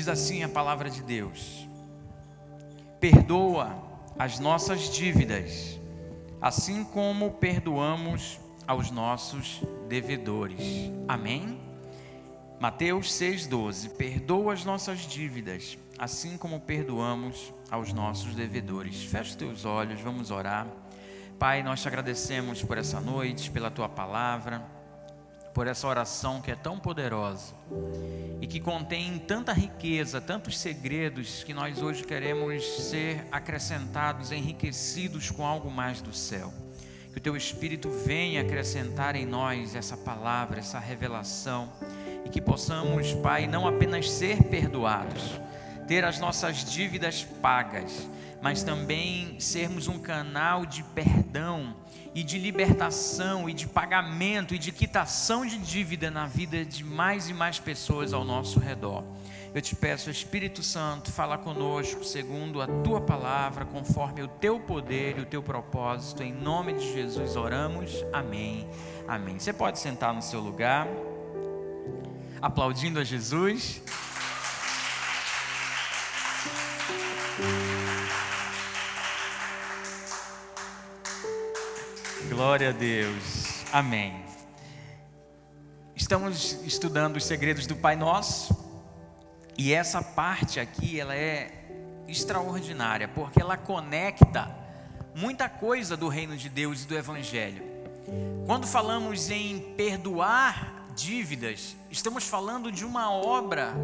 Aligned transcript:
Diz 0.00 0.08
assim 0.08 0.42
a 0.42 0.48
palavra 0.48 0.88
de 0.88 1.02
Deus: 1.02 1.68
Perdoa 2.98 3.76
as 4.18 4.38
nossas 4.38 4.88
dívidas, 4.88 5.78
assim 6.40 6.82
como 6.84 7.32
perdoamos 7.32 8.40
aos 8.66 8.90
nossos 8.90 9.60
devedores. 9.90 10.90
Amém? 11.06 11.60
Mateus 12.58 13.12
6,12: 13.12 13.90
Perdoa 13.90 14.54
as 14.54 14.64
nossas 14.64 15.00
dívidas, 15.00 15.76
assim 15.98 16.38
como 16.38 16.60
perdoamos 16.60 17.52
aos 17.70 17.92
nossos 17.92 18.34
devedores. 18.34 19.04
Feche 19.04 19.36
teus 19.36 19.66
olhos, 19.66 20.00
vamos 20.00 20.30
orar. 20.30 20.66
Pai, 21.38 21.62
nós 21.62 21.82
te 21.82 21.88
agradecemos 21.88 22.62
por 22.62 22.78
essa 22.78 23.02
noite, 23.02 23.50
pela 23.50 23.70
tua 23.70 23.86
palavra, 23.86 24.64
por 25.60 25.66
essa 25.66 25.86
oração 25.86 26.40
que 26.40 26.50
é 26.50 26.56
tão 26.56 26.78
poderosa 26.78 27.52
e 28.40 28.46
que 28.46 28.58
contém 28.58 29.18
tanta 29.18 29.52
riqueza, 29.52 30.18
tantos 30.18 30.58
segredos 30.58 31.44
que 31.44 31.52
nós 31.52 31.82
hoje 31.82 32.02
queremos 32.02 32.64
ser 32.88 33.26
acrescentados, 33.30 34.32
enriquecidos 34.32 35.30
com 35.30 35.44
algo 35.44 35.70
mais 35.70 36.00
do 36.00 36.14
céu. 36.14 36.50
Que 37.12 37.18
o 37.18 37.20
teu 37.20 37.36
Espírito 37.36 37.90
venha 37.90 38.40
acrescentar 38.40 39.14
em 39.14 39.26
nós 39.26 39.76
essa 39.76 39.98
palavra, 39.98 40.60
essa 40.60 40.78
revelação 40.78 41.70
e 42.24 42.30
que 42.30 42.40
possamos, 42.40 43.12
Pai, 43.12 43.46
não 43.46 43.68
apenas 43.68 44.10
ser 44.10 44.42
perdoados, 44.44 45.38
ter 45.86 46.06
as 46.06 46.18
nossas 46.18 46.64
dívidas 46.64 47.22
pagas, 47.42 48.08
mas 48.42 48.62
também 48.62 49.38
sermos 49.38 49.88
um 49.88 49.98
canal 49.98 50.64
de 50.64 50.82
perdão 50.82 51.76
e 52.14 52.22
de 52.22 52.38
libertação 52.38 53.48
e 53.48 53.52
de 53.52 53.66
pagamento 53.66 54.54
e 54.54 54.58
de 54.58 54.72
quitação 54.72 55.46
de 55.46 55.58
dívida 55.58 56.10
na 56.10 56.26
vida 56.26 56.64
de 56.64 56.82
mais 56.82 57.28
e 57.28 57.34
mais 57.34 57.58
pessoas 57.58 58.12
ao 58.12 58.24
nosso 58.24 58.58
redor. 58.58 59.04
Eu 59.52 59.60
te 59.60 59.74
peço, 59.74 60.10
Espírito 60.10 60.62
Santo, 60.62 61.10
fala 61.10 61.36
conosco 61.36 62.04
segundo 62.04 62.62
a 62.62 62.68
tua 62.68 63.00
palavra, 63.00 63.64
conforme 63.64 64.22
o 64.22 64.28
teu 64.28 64.60
poder 64.60 65.18
e 65.18 65.22
o 65.22 65.26
teu 65.26 65.42
propósito. 65.42 66.22
Em 66.22 66.32
nome 66.32 66.74
de 66.74 66.92
Jesus 66.92 67.34
oramos. 67.34 68.04
Amém. 68.12 68.68
Amém. 69.08 69.38
Você 69.38 69.52
pode 69.52 69.80
sentar 69.80 70.14
no 70.14 70.22
seu 70.22 70.40
lugar, 70.40 70.86
aplaudindo 72.40 73.00
a 73.00 73.04
Jesus. 73.04 73.82
Glória 82.40 82.70
a 82.70 82.72
Deus. 82.72 83.66
Amém. 83.70 84.24
Estamos 85.94 86.52
estudando 86.64 87.16
os 87.16 87.24
segredos 87.26 87.66
do 87.66 87.76
Pai 87.76 87.96
Nosso 87.96 88.56
e 89.58 89.74
essa 89.74 90.00
parte 90.02 90.58
aqui 90.58 90.98
ela 90.98 91.14
é 91.14 91.52
extraordinária 92.08 93.06
porque 93.08 93.42
ela 93.42 93.58
conecta 93.58 94.50
muita 95.14 95.50
coisa 95.50 95.98
do 95.98 96.08
reino 96.08 96.34
de 96.34 96.48
Deus 96.48 96.82
e 96.82 96.86
do 96.86 96.96
evangelho. 96.96 97.62
Quando 98.46 98.66
falamos 98.66 99.28
em 99.28 99.74
perdoar 99.76 100.86
dívidas, 100.96 101.76
estamos 101.90 102.26
falando 102.26 102.72
de 102.72 102.86
uma 102.86 103.12
obra 103.12 103.74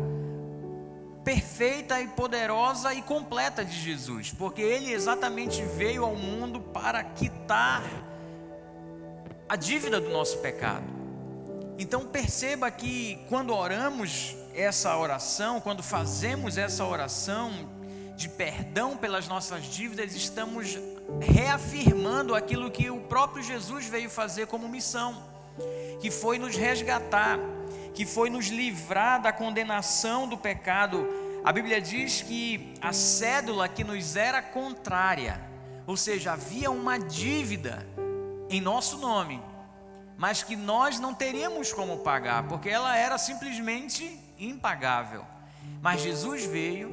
perfeita 1.23 2.01
e 2.01 2.09
poderosa 2.09 2.95
e 2.95 3.03
completa 3.03 3.63
de 3.63 3.79
Jesus, 3.79 4.33
porque 4.33 4.63
ele 4.63 4.93
exatamente 4.93 5.63
veio 5.63 6.07
ao 6.07 6.17
mundo 6.17 6.59
para 6.59 7.05
quitar 7.05 7.83
a 9.49 9.55
dívida 9.55 10.01
do 10.01 10.11
nosso 10.11 10.39
pecado. 10.39 10.85
Então 11.79 12.07
perceba 12.07 12.71
que 12.71 13.19
quando 13.29 13.55
oramos 13.55 14.35
essa 14.55 14.97
oração, 14.97 15.61
quando 15.61 15.83
fazemos 15.83 16.57
essa 16.57 16.85
oração 16.85 17.53
de 18.17 18.29
perdão 18.29 18.97
pelas 18.97 19.29
nossas 19.29 19.65
dívidas, 19.65 20.15
estamos 20.15 20.79
reafirmando 21.21 22.35
aquilo 22.35 22.71
que 22.71 22.91
o 22.91 23.01
próprio 23.03 23.43
Jesus 23.43 23.87
veio 23.87 24.09
fazer 24.09 24.47
como 24.47 24.69
missão, 24.69 25.23
que 26.01 26.11
foi 26.11 26.39
nos 26.39 26.57
resgatar, 26.57 27.39
que 27.95 28.07
foi 28.07 28.31
nos 28.31 28.47
livrar 28.47 29.21
da 29.21 29.33
condenação 29.33 30.27
do 30.27 30.37
pecado. 30.37 31.07
A 31.45 31.53
Bíblia 31.53 31.81
diz 31.81 32.23
que 32.23 32.75
a 32.81 32.93
cédula 32.93 33.69
que 33.69 33.85
nos 33.85 34.17
era 34.17 34.41
contrária, 34.41 35.39
ou 35.87 35.97
seja, 35.97 36.33
havia 36.33 36.71
uma 36.71 36.99
dívida 36.99 37.87
em 38.49 38.61
nosso 38.61 38.99
nome, 38.99 39.43
mas 40.17 40.43
que 40.43 40.57
nós 40.57 40.99
não 40.99 41.15
teríamos 41.15 41.73
como 41.73 41.99
pagar, 41.99 42.49
porque 42.49 42.69
ela 42.69 42.97
era 42.97 43.19
simplesmente 43.19 44.19
impagável. 44.39 45.25
Mas 45.83 46.01
Jesus 46.01 46.45
veio 46.45 46.91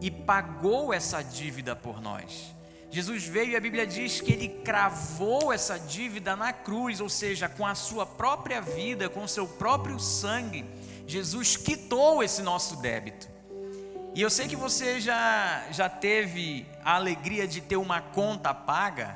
e 0.00 0.10
pagou 0.10 0.92
essa 0.92 1.22
dívida 1.22 1.76
por 1.76 2.00
nós. 2.00 2.54
Jesus 2.90 3.24
veio 3.24 3.50
e 3.50 3.56
a 3.56 3.60
Bíblia 3.60 3.86
diz 3.86 4.20
que 4.20 4.32
ele 4.32 4.48
cravou 4.48 5.52
essa 5.52 5.78
dívida 5.78 6.34
na 6.36 6.52
cruz, 6.52 7.00
ou 7.00 7.08
seja, 7.08 7.48
com 7.48 7.66
a 7.66 7.74
sua 7.74 8.06
própria 8.06 8.60
vida, 8.60 9.08
com 9.08 9.24
o 9.24 9.28
seu 9.28 9.46
próprio 9.46 9.98
sangue, 9.98 10.64
Jesus 11.06 11.56
quitou 11.56 12.22
esse 12.22 12.42
nosso 12.42 12.76
débito. 12.76 13.28
E 14.14 14.22
eu 14.22 14.30
sei 14.30 14.48
que 14.48 14.56
você 14.56 14.98
já, 14.98 15.66
já 15.70 15.88
teve 15.88 16.66
a 16.82 16.94
alegria 16.94 17.46
de 17.46 17.60
ter 17.60 17.76
uma 17.76 18.00
conta 18.00 18.54
paga, 18.54 19.14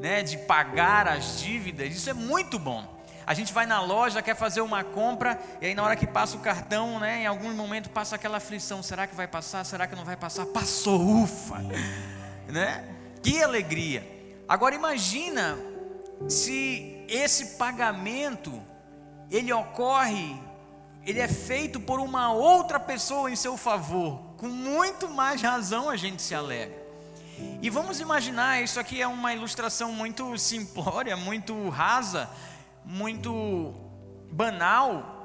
né, 0.00 0.22
de 0.22 0.38
pagar 0.38 1.08
as 1.08 1.38
dívidas, 1.40 1.94
isso 1.94 2.10
é 2.10 2.14
muito 2.14 2.58
bom. 2.58 2.98
A 3.26 3.34
gente 3.34 3.52
vai 3.52 3.66
na 3.66 3.80
loja, 3.82 4.22
quer 4.22 4.34
fazer 4.34 4.62
uma 4.62 4.82
compra, 4.82 5.38
e 5.60 5.66
aí 5.66 5.74
na 5.74 5.82
hora 5.82 5.94
que 5.94 6.06
passa 6.06 6.36
o 6.36 6.40
cartão, 6.40 6.98
né, 6.98 7.24
em 7.24 7.26
algum 7.26 7.52
momento 7.52 7.90
passa 7.90 8.16
aquela 8.16 8.38
aflição: 8.38 8.82
será 8.82 9.06
que 9.06 9.14
vai 9.14 9.28
passar? 9.28 9.64
Será 9.64 9.86
que 9.86 9.94
não 9.94 10.04
vai 10.04 10.16
passar? 10.16 10.46
Passou, 10.46 11.22
ufa! 11.22 11.58
Né? 12.48 12.88
Que 13.22 13.42
alegria! 13.42 14.02
Agora 14.48 14.74
imagina 14.74 15.58
se 16.26 17.04
esse 17.06 17.58
pagamento 17.58 18.62
ele 19.30 19.52
ocorre, 19.52 20.40
ele 21.04 21.20
é 21.20 21.28
feito 21.28 21.78
por 21.78 22.00
uma 22.00 22.32
outra 22.32 22.80
pessoa 22.80 23.30
em 23.30 23.36
seu 23.36 23.58
favor, 23.58 24.18
com 24.38 24.48
muito 24.48 25.06
mais 25.06 25.42
razão 25.42 25.90
a 25.90 25.96
gente 25.96 26.22
se 26.22 26.34
alegra. 26.34 26.87
E 27.60 27.70
vamos 27.70 28.00
imaginar, 28.00 28.62
isso 28.62 28.78
aqui 28.78 29.02
é 29.02 29.06
uma 29.06 29.32
ilustração 29.32 29.92
muito 29.92 30.36
simplória, 30.38 31.16
muito 31.16 31.68
rasa, 31.68 32.30
muito 32.84 33.74
banal, 34.30 35.18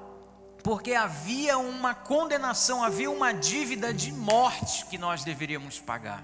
porque 0.64 0.94
havia 0.94 1.58
uma 1.58 1.94
condenação, 1.94 2.84
havia 2.84 3.12
uma 3.12 3.34
dívida 3.34 3.94
de 3.94 4.12
morte 4.12 4.86
que 4.86 4.98
nós 4.98 5.24
deveríamos 5.24 5.80
pagar. 5.80 6.24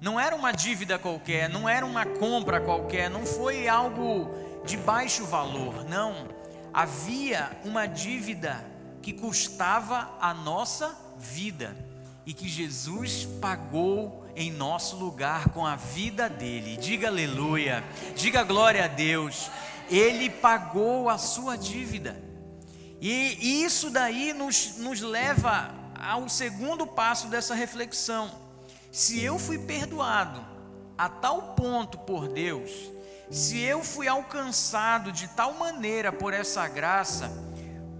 Não 0.00 0.18
era 0.18 0.34
uma 0.34 0.52
dívida 0.52 0.98
qualquer, 0.98 1.48
não 1.48 1.68
era 1.68 1.84
uma 1.84 2.06
compra 2.06 2.60
qualquer, 2.60 3.10
não 3.10 3.26
foi 3.26 3.68
algo 3.68 4.30
de 4.64 4.76
baixo 4.76 5.26
valor, 5.26 5.84
não. 5.84 6.28
Havia 6.72 7.50
uma 7.64 7.86
dívida 7.86 8.64
que 9.02 9.12
custava 9.12 10.16
a 10.20 10.32
nossa 10.32 10.96
vida 11.18 11.76
e 12.24 12.32
que 12.32 12.48
Jesus 12.48 13.26
pagou 13.40 14.24
em 14.40 14.50
nosso 14.50 14.96
lugar 14.96 15.50
com 15.50 15.66
a 15.66 15.76
vida 15.76 16.28
dele. 16.28 16.78
Diga 16.78 17.08
aleluia, 17.08 17.84
diga 18.16 18.42
glória 18.42 18.84
a 18.84 18.88
Deus. 18.88 19.50
Ele 19.90 20.30
pagou 20.30 21.10
a 21.10 21.18
sua 21.18 21.56
dívida. 21.56 22.16
E 23.00 23.62
isso 23.62 23.90
daí 23.90 24.32
nos, 24.32 24.78
nos 24.78 25.00
leva 25.00 25.74
ao 25.94 26.28
segundo 26.28 26.86
passo 26.86 27.28
dessa 27.28 27.54
reflexão. 27.54 28.30
Se 28.90 29.22
eu 29.22 29.38
fui 29.38 29.58
perdoado 29.58 30.42
a 30.96 31.08
tal 31.08 31.54
ponto 31.54 31.98
por 31.98 32.26
Deus, 32.28 32.70
se 33.30 33.58
eu 33.60 33.84
fui 33.84 34.08
alcançado 34.08 35.12
de 35.12 35.28
tal 35.28 35.54
maneira 35.54 36.10
por 36.10 36.32
essa 36.32 36.66
graça, 36.66 37.30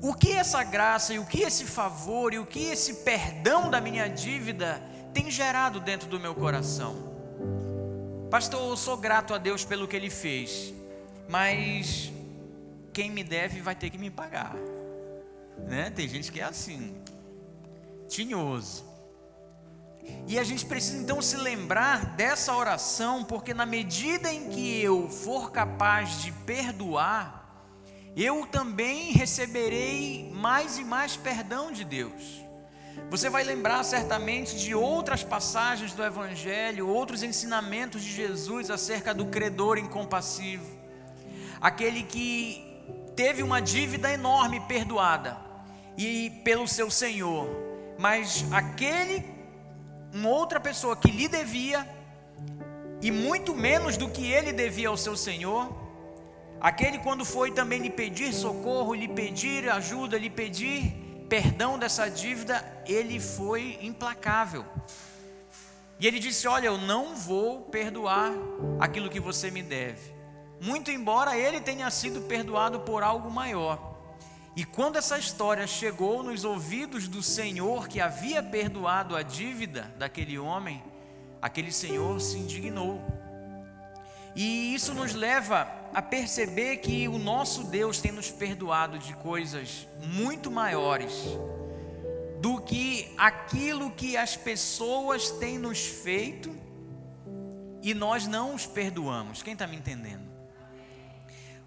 o 0.03 0.15
que 0.15 0.33
essa 0.33 0.63
graça 0.63 1.13
e 1.13 1.19
o 1.19 1.27
que 1.27 1.43
esse 1.43 1.67
favor 1.67 2.33
e 2.33 2.39
o 2.39 2.47
que 2.47 2.65
esse 2.65 2.95
perdão 3.05 3.69
da 3.69 3.81
minha 3.81 4.09
dívida 4.09 4.83
tem 5.13 5.31
gerado 5.31 5.81
dentro 5.81 6.09
do 6.09 6.19
meu 6.19 6.35
coração. 6.35 7.11
Pastor, 8.31 8.69
eu 8.69 8.77
sou 8.77 8.97
grato 8.97 9.35
a 9.35 9.39
Deus 9.39 9.65
pelo 9.65 9.89
que 9.89 9.97
Ele 9.97 10.11
fez, 10.11 10.73
mas 11.29 12.13
quem 12.93 13.11
me 13.11 13.25
deve 13.25 13.61
vai 13.61 13.75
ter 13.75 13.91
que 13.91 13.99
me 13.99 14.11
pagar. 14.11 14.55
Né? 15.67 15.91
Tem 15.91 16.09
gente 16.09 16.31
que 16.31 16.41
é 16.41 16.45
assim, 16.45 16.95
tinhoso. 18.09 18.85
E 20.27 20.39
a 20.39 20.45
gente 20.45 20.65
precisa 20.65 20.99
então 20.99 21.21
se 21.21 21.37
lembrar 21.37 22.17
dessa 22.17 22.55
oração, 22.55 23.25
porque 23.25 23.53
na 23.53 23.67
medida 23.67 24.33
em 24.33 24.49
que 24.49 24.81
eu 24.81 25.09
for 25.09 25.51
capaz 25.51 26.23
de 26.23 26.33
perdoar, 26.33 27.41
eu 28.17 28.47
também 28.47 29.13
receberei 29.13 30.31
mais 30.33 30.79
e 30.79 30.85
mais 30.85 31.17
perdão 31.17 31.71
de 31.71 31.85
Deus. 31.85 32.40
Você 33.09 33.31
vai 33.31 33.43
lembrar 33.43 33.83
certamente 33.83 34.57
de 34.57 34.75
outras 34.75 35.25
passagens 35.25 35.93
do 35.93 36.03
Evangelho, 36.03 36.89
outros 36.89 37.23
ensinamentos 37.23 38.03
de 38.03 38.13
Jesus 38.13 38.71
acerca 38.71 39.15
do 39.15 39.27
credor 39.27 39.79
incompassivo, 39.79 40.79
aquele 41.61 42.03
que 42.03 42.65
teve 43.17 43.43
uma 43.43 43.61
dívida 43.61 44.13
enorme 44.13 44.61
perdoada 44.61 45.37
e 45.97 46.31
pelo 46.45 46.69
seu 46.69 46.91
Senhor, 46.91 47.49
mas 47.99 48.45
aquele, 48.53 49.25
uma 50.13 50.29
outra 50.29 50.61
pessoa 50.61 50.97
que 50.97 51.11
lhe 51.11 51.29
devia, 51.29 51.87
e 53.03 53.11
muito 53.11 53.55
menos 53.55 53.97
do 53.97 54.09
que 54.09 54.31
ele 54.31 54.53
devia 54.53 54.89
ao 54.89 54.97
seu 54.97 55.17
senhor, 55.17 55.75
aquele 56.61 56.99
quando 56.99 57.25
foi 57.25 57.51
também 57.51 57.81
lhe 57.81 57.91
pedir 57.91 58.33
socorro, 58.33 58.95
lhe 58.95 59.09
pedir 59.09 59.71
ajuda, 59.71 60.19
lhe 60.19 60.29
pedir 60.29 61.10
perdão 61.31 61.79
dessa 61.79 62.11
dívida, 62.11 62.63
ele 62.85 63.21
foi 63.21 63.79
implacável. 63.81 64.67
E 66.01 66.07
ele 66.07 66.19
disse: 66.19 66.49
Olha, 66.49 66.67
eu 66.67 66.77
não 66.77 67.15
vou 67.15 67.63
perdoar 67.63 68.33
aquilo 68.81 69.09
que 69.09 69.21
você 69.21 69.49
me 69.49 69.63
deve. 69.63 70.13
Muito 70.61 70.91
embora 70.91 71.39
ele 71.39 71.61
tenha 71.61 71.89
sido 71.91 72.23
perdoado 72.23 72.81
por 72.81 73.03
algo 73.05 73.31
maior. 73.31 73.89
E 74.57 74.65
quando 74.65 74.97
essa 74.97 75.17
história 75.17 75.67
chegou 75.67 76.23
nos 76.23 76.45
ouvidos 76.45 77.07
do 77.07 77.23
Senhor 77.23 77.87
que 77.87 78.01
havia 78.01 78.43
perdoado 78.43 79.15
a 79.15 79.23
dívida 79.23 79.95
daquele 79.97 80.37
homem, 80.37 80.83
aquele 81.41 81.71
Senhor 81.71 82.21
se 82.21 82.37
indignou. 82.37 83.01
E 84.35 84.75
isso 84.75 84.93
nos 84.93 85.15
leva 85.15 85.80
a 85.93 86.01
perceber 86.01 86.79
que 86.79 87.09
o 87.09 87.19
nosso 87.19 87.65
Deus 87.65 88.01
tem 88.01 88.13
nos 88.13 88.31
perdoado 88.31 88.99
de 88.99 89.15
coisas 89.15 89.87
muito 90.03 90.51
maiores 90.51 91.13
do 92.41 92.61
que 92.61 93.13
aquilo 93.19 93.91
que 93.91 94.17
as 94.17 94.37
pessoas 94.37 95.31
têm 95.31 95.59
nos 95.59 95.85
feito 95.85 96.55
e 97.83 97.93
nós 97.93 98.27
não 98.27 98.55
os 98.55 98.67
perdoamos. 98.67 99.43
Quem 99.43 99.53
está 99.53 99.67
me 99.67 99.77
entendendo? 99.77 100.29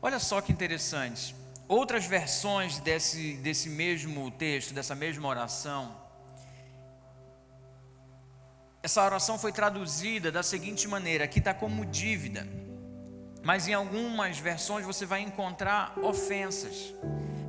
Olha 0.01 0.19
só 0.19 0.41
que 0.41 0.51
interessante. 0.51 1.35
Outras 1.67 2.05
versões 2.05 2.79
desse, 2.79 3.33
desse 3.37 3.69
mesmo 3.69 4.29
texto, 4.31 4.73
dessa 4.73 4.95
mesma 4.95 5.27
oração, 5.27 5.95
essa 8.81 9.03
oração 9.03 9.39
foi 9.39 9.53
traduzida 9.53 10.31
da 10.31 10.43
seguinte 10.43 10.87
maneira: 10.87 11.23
aqui 11.23 11.39
está 11.39 11.53
como 11.53 11.85
dívida, 11.85 12.45
mas 13.44 13.68
em 13.68 13.74
algumas 13.74 14.40
versões 14.40 14.86
você 14.86 15.06
vai 15.06 15.22
encontrar 15.22 15.94
ofensas. 16.01 16.94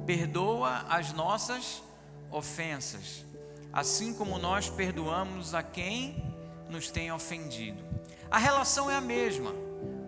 Perdoa 0.04 0.84
as 0.88 1.12
nossas 1.12 1.82
ofensas, 2.30 3.24
assim 3.72 4.12
como 4.12 4.38
nós 4.38 4.68
perdoamos 4.68 5.54
a 5.54 5.62
quem 5.62 6.34
nos 6.68 6.90
tem 6.90 7.12
ofendido. 7.12 7.82
A 8.30 8.38
relação 8.38 8.90
é 8.90 8.96
a 8.96 9.00
mesma. 9.00 9.52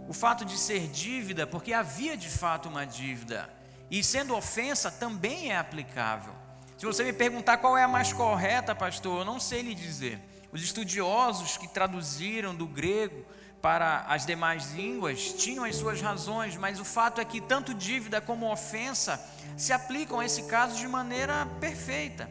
O 0.08 0.12
fato 0.12 0.44
de 0.44 0.58
ser 0.58 0.88
dívida, 0.88 1.46
porque 1.46 1.72
havia 1.72 2.16
de 2.16 2.28
fato 2.28 2.68
uma 2.68 2.84
dívida, 2.84 3.48
e 3.90 4.02
sendo 4.02 4.36
ofensa 4.36 4.90
também 4.90 5.52
é 5.52 5.56
aplicável. 5.56 6.34
Se 6.76 6.84
você 6.84 7.04
me 7.04 7.12
perguntar 7.12 7.58
qual 7.58 7.78
é 7.78 7.84
a 7.84 7.88
mais 7.88 8.12
correta, 8.12 8.74
pastor, 8.74 9.20
eu 9.20 9.24
não 9.24 9.40
sei 9.40 9.62
lhe 9.62 9.74
dizer. 9.74 10.20
Os 10.52 10.62
estudiosos 10.62 11.56
que 11.56 11.66
traduziram 11.66 12.54
do 12.54 12.66
grego 12.66 13.24
para 13.66 14.04
as 14.06 14.24
demais 14.24 14.70
línguas 14.74 15.32
tinham 15.32 15.64
as 15.64 15.74
suas 15.74 16.00
razões, 16.00 16.54
mas 16.56 16.78
o 16.78 16.84
fato 16.84 17.20
é 17.20 17.24
que 17.24 17.40
tanto 17.40 17.74
dívida 17.74 18.20
como 18.20 18.48
ofensa 18.48 19.20
se 19.56 19.72
aplicam 19.72 20.20
a 20.20 20.24
esse 20.24 20.44
caso 20.44 20.76
de 20.76 20.86
maneira 20.86 21.44
perfeita. 21.58 22.30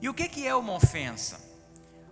E 0.00 0.08
o 0.08 0.14
que 0.14 0.46
é 0.46 0.54
uma 0.54 0.72
ofensa? 0.72 1.38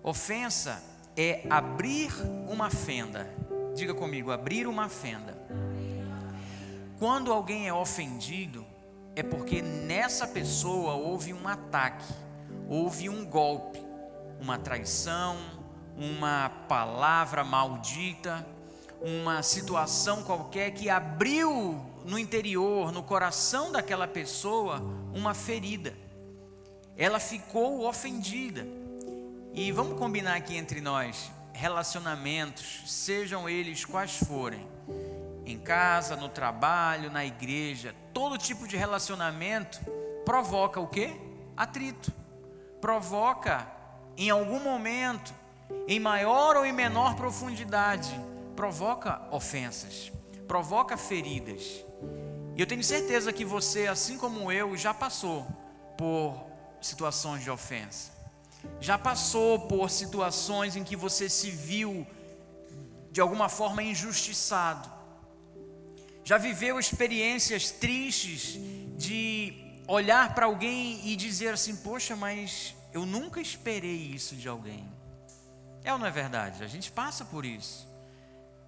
Ofensa 0.03 0.83
é 1.17 1.47
abrir 1.49 2.13
uma 2.51 2.69
fenda. 2.69 3.27
Diga 3.75 3.95
comigo, 3.95 4.31
abrir 4.31 4.67
uma 4.67 4.91
fenda. 4.91 5.39
Quando 6.99 7.33
alguém 7.33 7.67
é 7.67 7.73
ofendido, 7.73 8.67
é 9.17 9.23
porque 9.23 9.63
nessa 9.63 10.29
pessoa 10.29 10.93
houve 10.97 11.33
um 11.33 11.49
ataque, 11.49 12.13
houve 12.69 13.09
um 13.09 13.25
golpe, 13.25 13.83
uma 14.39 14.59
traição, 14.59 15.39
uma 15.97 16.51
palavra 16.69 17.45
maldita, 17.45 18.47
uma 19.01 19.43
situação 19.43 20.23
qualquer 20.23 20.73
que 20.73 20.91
abriu 20.91 21.81
no 22.05 22.19
interior, 22.19 22.93
no 22.93 23.03
coração 23.03 23.73
daquela 23.73 24.07
pessoa, 24.07 24.81
uma 25.15 25.35
ferida. 25.35 25.95
Ela 26.97 27.19
ficou 27.19 27.87
ofendida. 27.87 28.67
E 29.53 29.73
vamos 29.73 29.99
combinar 29.99 30.37
aqui 30.37 30.57
entre 30.57 30.81
nós: 30.81 31.31
relacionamentos, 31.53 32.83
sejam 32.87 33.49
eles 33.49 33.85
quais 33.85 34.17
forem, 34.17 34.67
em 35.45 35.59
casa, 35.59 36.15
no 36.17 36.29
trabalho, 36.29 37.11
na 37.11 37.25
igreja, 37.25 37.95
todo 38.13 38.39
tipo 38.39 38.69
de 38.69 38.77
relacionamento 38.77 39.81
provoca 40.25 40.79
o 40.79 40.87
que? 40.87 41.13
Atrito. 41.57 42.13
Provoca, 42.81 43.67
em 44.17 44.31
algum 44.31 44.61
momento, 44.61 45.35
em 45.87 45.99
maior 45.99 46.57
ou 46.57 46.65
em 46.65 46.73
menor 46.73 47.17
profundidade, 47.17 48.11
provoca 48.55 49.23
ofensas, 49.31 50.13
provoca 50.47 50.97
feridas. 50.97 51.85
E 52.57 52.61
eu 52.61 52.67
tenho 52.67 52.83
certeza 52.85 53.33
que 53.33 53.45
você, 53.45 53.87
assim 53.87 54.19
como 54.19 54.53
eu, 54.53 54.77
já 54.77 54.93
passou 54.93 55.47
por 55.97 56.47
situações 56.81 57.43
de 57.43 57.51
ofensa. 57.51 58.13
Já 58.81 58.99
passou 58.99 59.61
por 59.61 59.91
situações 59.91 60.77
em 60.77 60.85
que 60.85 60.97
você 60.97 61.29
se 61.29 61.51
viu 61.51 62.07
de 63.11 63.21
alguma 63.21 63.49
forma 63.49 63.83
injustiçado. 63.83 64.91
Já 66.25 66.39
viveu 66.39 66.79
experiências 66.79 67.71
tristes 67.71 68.59
de 68.97 69.55
olhar 69.89 70.35
para 70.35 70.47
alguém 70.47 71.01
e 71.09 71.17
dizer 71.17 71.55
assim: 71.55 71.77
Poxa, 71.77 72.15
mas 72.15 72.75
eu 72.93 73.07
nunca 73.07 73.41
esperei 73.41 73.97
isso 73.97 74.37
de 74.37 74.49
alguém. 74.49 74.87
É 75.85 75.93
ou 75.93 75.99
não 75.99 76.07
é 76.07 76.11
verdade? 76.11 76.63
A 76.63 76.67
gente 76.67 76.91
passa 76.91 77.25
por 77.25 77.45
isso. 77.45 77.89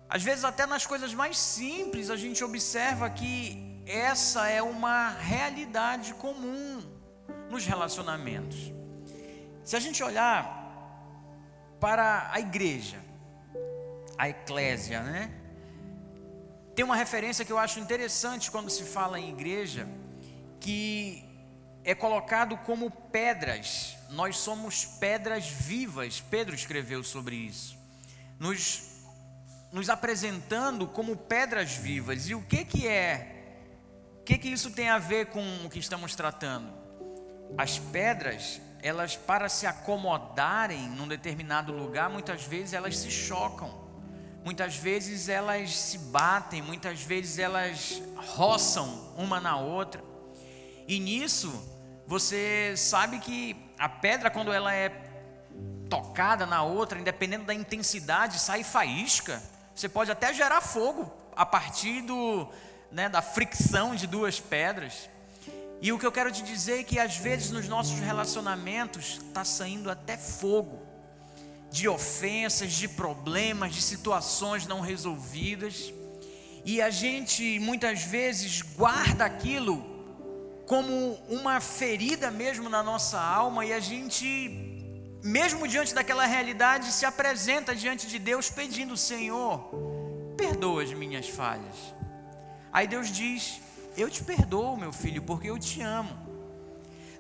Às 0.09 0.23
vezes, 0.23 0.45
até 0.45 0.67
nas 0.67 0.87
coisas 0.87 1.15
mais 1.15 1.39
simples, 1.39 2.11
a 2.11 2.17
gente 2.17 2.43
observa 2.45 3.09
que 3.09 3.83
essa 3.87 4.49
é 4.49 4.63
uma 4.63 5.11
realidade 5.11 6.15
comum 6.15 6.83
nos 7.51 7.67
relacionamentos. 7.67 8.73
Se 9.65 9.77
a 9.77 9.81
gente 9.81 10.03
olhar 10.03 10.61
para 11.81 12.31
a 12.33 12.41
igreja, 12.41 12.99
a 14.19 14.29
eclésia, 14.29 15.03
né? 15.03 15.31
Tem 16.75 16.85
uma 16.85 16.97
referência 16.97 17.45
que 17.45 17.53
eu 17.53 17.59
acho 17.59 17.81
interessante 17.81 18.51
quando 18.51 18.71
se 18.71 18.85
fala 18.85 19.19
em 19.19 19.31
igreja, 19.31 19.87
que 20.61 21.25
é 21.85 21.95
colocado 21.95 22.57
como 22.59 22.91
pedras. 22.91 23.97
Nós 24.13 24.37
somos 24.37 24.85
pedras 24.85 25.49
vivas. 25.49 26.21
Pedro 26.21 26.55
escreveu 26.55 27.03
sobre 27.03 27.35
isso. 27.35 27.79
Nos, 28.39 28.83
nos 29.73 29.89
apresentando 29.89 30.87
como 30.87 31.17
pedras 31.17 31.75
vivas. 31.75 32.29
E 32.29 32.35
o 32.35 32.43
que 32.43 32.65
que 32.65 32.87
é? 32.87 33.57
O 34.21 34.25
que 34.25 34.37
que 34.37 34.49
isso 34.49 34.71
tem 34.71 34.91
a 34.91 34.99
ver 34.99 35.27
com 35.27 35.43
o 35.65 35.71
que 35.71 35.79
estamos 35.79 36.15
tratando? 36.15 36.71
As 37.57 37.79
pedras, 37.79 38.61
elas 38.83 39.17
para 39.17 39.49
se 39.49 39.67
acomodarem 39.67 40.91
num 40.91 41.09
determinado 41.09 41.73
lugar, 41.73 42.11
muitas 42.11 42.45
vezes 42.45 42.75
elas 42.75 42.99
se 42.99 43.11
chocam. 43.11 43.83
Muitas 44.45 44.77
vezes 44.77 45.29
elas 45.29 45.75
se 45.75 45.97
batem, 45.99 46.61
muitas 46.61 47.01
vezes 47.01 47.39
elas 47.39 48.03
roçam 48.17 49.15
uma 49.17 49.41
na 49.41 49.57
outra. 49.57 50.05
E 50.87 50.99
nisso, 50.99 51.51
você 52.07 52.75
sabe 52.77 53.21
que 53.21 53.55
a 53.83 53.89
pedra, 53.89 54.31
quando 54.31 54.53
ela 54.53 54.73
é 54.73 54.91
tocada 55.91 56.47
na 56.47 56.63
outra, 56.63 57.01
independendo 57.01 57.47
da 57.47 57.53
intensidade, 57.53 58.39
sai 58.39 58.63
faísca. 58.63 59.43
Você 59.75 59.89
pode 59.89 60.09
até 60.09 60.33
gerar 60.33 60.61
fogo 60.61 61.13
a 61.35 61.45
partir 61.45 62.01
do, 62.03 62.47
né, 62.93 63.09
da 63.09 63.21
fricção 63.21 63.97
de 63.97 64.07
duas 64.07 64.39
pedras. 64.39 65.11
E 65.81 65.93
o 65.93 65.99
que 65.99 66.07
eu 66.07 66.13
quero 66.13 66.31
te 66.31 66.45
dizer 66.45 66.79
é 66.79 66.85
que 66.85 67.01
às 67.01 67.17
vezes 67.17 67.51
nos 67.51 67.67
nossos 67.67 67.99
relacionamentos 67.99 69.19
está 69.27 69.45
saindo 69.45 69.91
até 69.91 70.17
fogo 70.17 70.81
de 71.69 71.89
ofensas, 71.89 72.73
de 72.75 72.87
problemas, 72.87 73.75
de 73.75 73.83
situações 73.83 74.65
não 74.65 74.79
resolvidas. 74.81 75.93
E 76.65 76.81
a 76.81 76.89
gente 76.89 77.59
muitas 77.59 78.05
vezes 78.05 78.63
guarda 78.63 79.25
aquilo 79.25 79.92
como 80.67 81.15
uma 81.29 81.61
ferida 81.61 82.31
mesmo 82.31 82.69
na 82.69 82.83
nossa 82.83 83.21
alma 83.21 83.65
e 83.65 83.73
a 83.73 83.81
gente, 83.81 84.27
mesmo 85.23 85.67
diante 85.67 85.95
daquela 85.95 86.25
realidade, 86.25 86.93
se 86.93 87.05
apresenta 87.05 87.75
diante 87.75 88.07
de 88.07 88.19
Deus 88.19 88.51
pedindo: 88.51 88.97
Senhor, 88.97 89.71
perdoa 90.37 90.83
as 90.83 90.93
minhas 90.93 91.29
falhas. 91.29 91.77
Aí 92.73 92.87
Deus 92.87 93.09
diz: 93.09 93.61
Eu 93.97 94.09
te 94.09 94.23
perdoo, 94.23 94.77
meu 94.77 94.93
filho, 94.93 95.23
porque 95.23 95.51
eu 95.51 95.59
te 95.59 95.83
amo. 95.83 96.33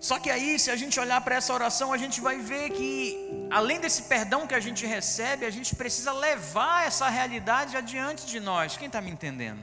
Só 0.01 0.19
que 0.19 0.31
aí, 0.31 0.59
se 0.59 0.69
a 0.69 0.75
gente 0.75 0.99
olhar 0.99 1.21
para 1.21 1.37
essa 1.37 1.55
oração, 1.55 1.93
a 1.93 1.97
gente 1.97 2.21
vai 2.21 2.39
ver 2.41 2.71
que, 2.71 3.47
além 3.53 3.79
desse 3.79 4.03
perdão 4.03 4.49
que 4.49 4.55
a 4.55 4.59
gente 4.59 4.85
recebe, 4.85 5.47
a 5.47 5.51
gente 5.51 5.77
precisa 5.77 6.13
levar 6.13 6.85
essa 6.89 7.09
realidade 7.09 7.77
adiante 7.77 8.27
de 8.27 8.41
nós. 8.41 8.77
Quem 8.77 8.89
está 8.89 9.01
me 9.01 9.13
entendendo? 9.13 9.63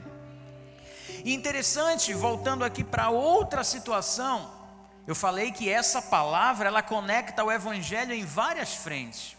E 1.24 1.34
interessante, 1.34 2.12
voltando 2.14 2.64
aqui 2.64 2.82
para 2.82 3.10
outra 3.10 3.62
situação, 3.64 4.60
Eu 5.06 5.14
falei 5.16 5.50
que 5.50 5.68
essa 5.68 6.00
palavra 6.00 6.68
ela 6.68 6.82
conecta 6.82 7.42
o 7.42 7.50
evangelho 7.50 8.14
em 8.14 8.24
várias 8.24 8.74
frentes. 8.74 9.36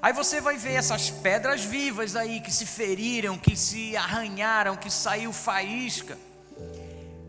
Aí 0.00 0.12
você 0.12 0.40
vai 0.40 0.56
ver 0.56 0.74
essas 0.74 1.10
pedras 1.10 1.64
vivas 1.64 2.14
aí 2.14 2.40
que 2.40 2.52
se 2.52 2.64
feriram, 2.64 3.36
que 3.36 3.56
se 3.56 3.96
arranharam, 3.96 4.76
que 4.76 4.88
saiu 4.88 5.32
faísca. 5.32 6.16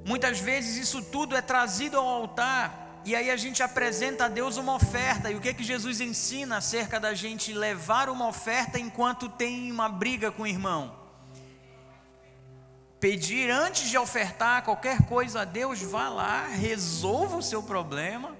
Muitas 0.05 0.39
vezes 0.39 0.77
isso 0.77 1.01
tudo 1.01 1.36
é 1.36 1.41
trazido 1.41 1.98
ao 1.98 2.07
altar 2.07 3.01
e 3.03 3.15
aí 3.15 3.31
a 3.31 3.36
gente 3.36 3.63
apresenta 3.63 4.25
a 4.25 4.27
Deus 4.27 4.57
uma 4.57 4.75
oferta. 4.75 5.31
E 5.31 5.36
o 5.36 5.41
que 5.41 5.51
que 5.51 5.63
Jesus 5.63 6.00
ensina 6.00 6.57
acerca 6.57 7.00
da 7.00 7.15
gente 7.15 7.51
levar 7.51 8.10
uma 8.10 8.27
oferta 8.27 8.77
enquanto 8.77 9.27
tem 9.27 9.71
uma 9.71 9.89
briga 9.89 10.31
com 10.31 10.43
o 10.43 10.48
irmão? 10.48 11.00
Pedir 13.01 13.50
antes 13.50 13.89
de 13.89 13.98
ofertar 13.98 14.63
qualquer 14.63 15.08
coisa 15.08 15.41
a 15.41 15.43
Deus, 15.43 15.81
vá 15.81 16.08
lá, 16.08 16.46
resolva 16.46 17.38
o 17.38 17.41
seu 17.41 17.63
problema 17.63 18.38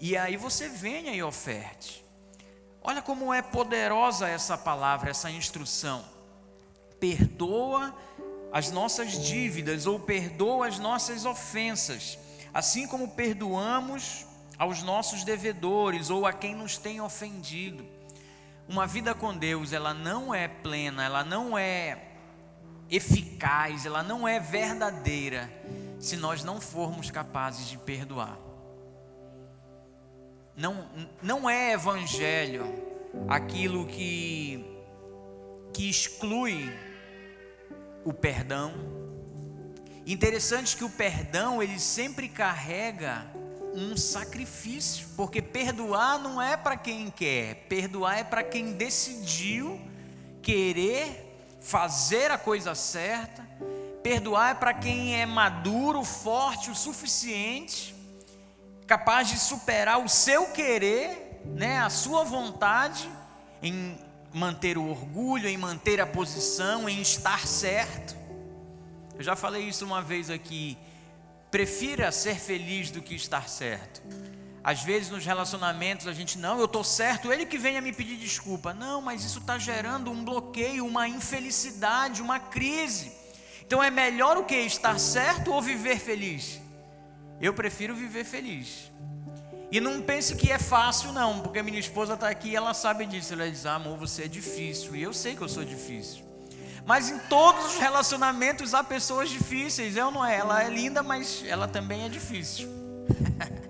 e 0.00 0.16
aí 0.16 0.36
você 0.36 0.68
venha 0.68 1.12
e 1.12 1.22
oferte. 1.22 2.04
Olha 2.82 3.00
como 3.00 3.32
é 3.32 3.40
poderosa 3.40 4.28
essa 4.28 4.58
palavra, 4.58 5.10
essa 5.10 5.30
instrução. 5.30 6.04
Perdoa 6.98 7.96
as 8.52 8.72
nossas 8.72 9.12
dívidas 9.24 9.86
ou 9.86 10.00
perdoa 10.00 10.66
as 10.66 10.80
nossas 10.80 11.24
ofensas, 11.24 12.18
assim 12.52 12.88
como 12.88 13.12
perdoamos 13.12 14.26
aos 14.58 14.82
nossos 14.82 15.22
devedores 15.22 16.10
ou 16.10 16.26
a 16.26 16.32
quem 16.32 16.56
nos 16.56 16.76
tem 16.76 17.00
ofendido. 17.00 17.86
Uma 18.68 18.84
vida 18.84 19.14
com 19.14 19.32
Deus, 19.32 19.72
ela 19.72 19.94
não 19.94 20.34
é 20.34 20.48
plena, 20.48 21.04
ela 21.04 21.22
não 21.22 21.56
é 21.56 22.13
eficaz, 22.94 23.86
ela 23.86 24.02
não 24.02 24.26
é 24.26 24.38
verdadeira 24.38 25.50
se 25.98 26.16
nós 26.16 26.44
não 26.44 26.60
formos 26.60 27.10
capazes 27.10 27.68
de 27.68 27.78
perdoar. 27.78 28.38
Não, 30.56 30.88
não 31.22 31.50
é 31.50 31.72
evangelho 31.72 32.64
aquilo 33.28 33.86
que, 33.86 34.64
que 35.72 35.88
exclui 35.88 36.72
o 38.04 38.12
perdão. 38.12 38.72
Interessante 40.06 40.76
que 40.76 40.84
o 40.84 40.90
perdão 40.90 41.62
ele 41.62 41.80
sempre 41.80 42.28
carrega 42.28 43.26
um 43.74 43.96
sacrifício, 43.96 45.08
porque 45.16 45.42
perdoar 45.42 46.18
não 46.18 46.40
é 46.40 46.56
para 46.56 46.76
quem 46.76 47.10
quer, 47.10 47.66
perdoar 47.68 48.18
é 48.18 48.24
para 48.24 48.44
quem 48.44 48.72
decidiu 48.72 49.80
querer 50.40 51.23
fazer 51.64 52.30
a 52.30 52.38
coisa 52.38 52.74
certa. 52.74 53.42
Perdoar 54.02 54.50
é 54.50 54.54
para 54.54 54.74
quem 54.74 55.18
é 55.18 55.24
maduro, 55.24 56.04
forte 56.04 56.70
o 56.70 56.74
suficiente, 56.74 57.94
capaz 58.86 59.28
de 59.28 59.38
superar 59.38 59.98
o 59.98 60.08
seu 60.08 60.48
querer, 60.48 61.42
né, 61.46 61.78
a 61.78 61.88
sua 61.88 62.22
vontade 62.22 63.10
em 63.62 63.98
manter 64.32 64.76
o 64.76 64.86
orgulho, 64.86 65.48
em 65.48 65.56
manter 65.56 66.00
a 66.00 66.06
posição, 66.06 66.86
em 66.86 67.00
estar 67.00 67.46
certo. 67.46 68.14
Eu 69.16 69.22
já 69.22 69.34
falei 69.34 69.62
isso 69.62 69.86
uma 69.86 70.02
vez 70.02 70.28
aqui. 70.28 70.76
Prefira 71.50 72.12
ser 72.12 72.34
feliz 72.34 72.90
do 72.90 73.00
que 73.00 73.14
estar 73.14 73.48
certo. 73.48 74.02
Às 74.64 74.82
vezes 74.82 75.10
nos 75.10 75.26
relacionamentos 75.26 76.08
a 76.08 76.14
gente, 76.14 76.38
não, 76.38 76.58
eu 76.58 76.64
estou 76.64 76.82
certo, 76.82 77.30
ele 77.30 77.44
que 77.44 77.58
venha 77.58 77.82
me 77.82 77.92
pedir 77.92 78.16
desculpa. 78.16 78.72
Não, 78.72 79.02
mas 79.02 79.22
isso 79.22 79.40
está 79.40 79.58
gerando 79.58 80.10
um 80.10 80.24
bloqueio, 80.24 80.86
uma 80.86 81.06
infelicidade, 81.06 82.22
uma 82.22 82.40
crise. 82.40 83.12
Então 83.66 83.82
é 83.82 83.90
melhor 83.90 84.38
o 84.38 84.44
que? 84.44 84.56
Estar 84.56 84.98
certo 84.98 85.52
ou 85.52 85.60
viver 85.60 85.98
feliz? 85.98 86.62
Eu 87.38 87.52
prefiro 87.52 87.94
viver 87.94 88.24
feliz. 88.24 88.90
E 89.70 89.80
não 89.80 90.00
pense 90.00 90.34
que 90.34 90.50
é 90.50 90.58
fácil, 90.58 91.12
não, 91.12 91.40
porque 91.40 91.62
minha 91.62 91.78
esposa 91.78 92.14
está 92.14 92.28
aqui 92.28 92.50
e 92.50 92.56
ela 92.56 92.72
sabe 92.72 93.04
disso. 93.04 93.34
Ela 93.34 93.50
diz: 93.50 93.66
ah, 93.66 93.74
amor, 93.74 93.98
você 93.98 94.22
é 94.22 94.28
difícil. 94.28 94.96
E 94.96 95.02
eu 95.02 95.12
sei 95.12 95.34
que 95.36 95.42
eu 95.42 95.48
sou 95.48 95.64
difícil. 95.64 96.24
Mas 96.86 97.10
em 97.10 97.18
todos 97.18 97.66
os 97.66 97.76
relacionamentos 97.78 98.72
há 98.72 98.82
pessoas 98.82 99.28
difíceis. 99.28 99.96
Eu 99.96 100.10
não 100.10 100.24
é. 100.24 100.38
Ela 100.38 100.62
é 100.64 100.70
linda, 100.70 101.02
mas 101.02 101.44
ela 101.46 101.68
também 101.68 102.04
é 102.04 102.08
difícil. 102.08 102.68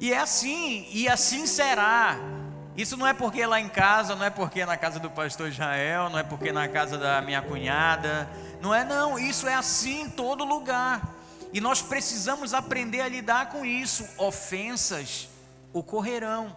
e 0.00 0.12
é 0.12 0.18
assim, 0.18 0.86
e 0.90 1.08
assim 1.08 1.46
será. 1.46 2.16
Isso 2.76 2.96
não 2.96 3.06
é 3.06 3.12
porque 3.12 3.44
lá 3.44 3.60
em 3.60 3.68
casa, 3.68 4.14
não 4.14 4.24
é 4.24 4.30
porque 4.30 4.64
na 4.64 4.76
casa 4.76 5.00
do 5.00 5.10
pastor 5.10 5.48
Israel, 5.48 6.08
não 6.10 6.18
é 6.18 6.22
porque 6.22 6.52
na 6.52 6.68
casa 6.68 6.96
da 6.96 7.20
minha 7.20 7.42
cunhada. 7.42 8.28
Não 8.60 8.72
é, 8.72 8.84
não. 8.84 9.18
Isso 9.18 9.48
é 9.48 9.54
assim 9.54 10.02
em 10.02 10.08
todo 10.08 10.44
lugar. 10.44 11.02
E 11.52 11.60
nós 11.60 11.82
precisamos 11.82 12.54
aprender 12.54 13.00
a 13.00 13.08
lidar 13.08 13.48
com 13.48 13.64
isso. 13.64 14.06
Ofensas 14.16 15.28
ocorrerão, 15.72 16.54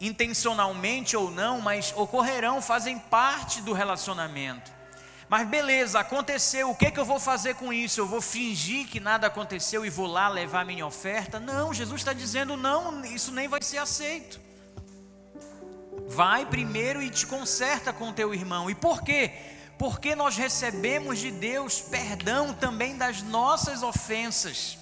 intencionalmente 0.00 1.16
ou 1.16 1.30
não, 1.30 1.60
mas 1.60 1.92
ocorrerão, 1.96 2.60
fazem 2.60 2.98
parte 2.98 3.60
do 3.62 3.72
relacionamento. 3.72 4.72
Mas 5.32 5.48
beleza, 5.48 5.98
aconteceu, 5.98 6.68
o 6.68 6.74
que, 6.74 6.84
é 6.84 6.90
que 6.90 7.00
eu 7.00 7.06
vou 7.06 7.18
fazer 7.18 7.54
com 7.54 7.72
isso? 7.72 7.98
Eu 7.98 8.06
vou 8.06 8.20
fingir 8.20 8.86
que 8.86 9.00
nada 9.00 9.28
aconteceu 9.28 9.82
e 9.82 9.88
vou 9.88 10.06
lá 10.06 10.28
levar 10.28 10.62
minha 10.62 10.84
oferta? 10.84 11.40
Não, 11.40 11.72
Jesus 11.72 12.02
está 12.02 12.12
dizendo: 12.12 12.54
não, 12.54 13.02
isso 13.06 13.32
nem 13.32 13.48
vai 13.48 13.62
ser 13.62 13.78
aceito. 13.78 14.38
Vai 16.06 16.44
primeiro 16.44 17.00
e 17.00 17.08
te 17.08 17.26
conserta 17.26 17.94
com 17.94 18.12
teu 18.12 18.34
irmão. 18.34 18.68
E 18.68 18.74
por 18.74 19.00
quê? 19.02 19.32
porque 19.78 20.14
nós 20.14 20.36
recebemos 20.36 21.18
de 21.18 21.30
Deus 21.30 21.80
perdão 21.80 22.52
também 22.52 22.98
das 22.98 23.22
nossas 23.22 23.82
ofensas 23.82 24.76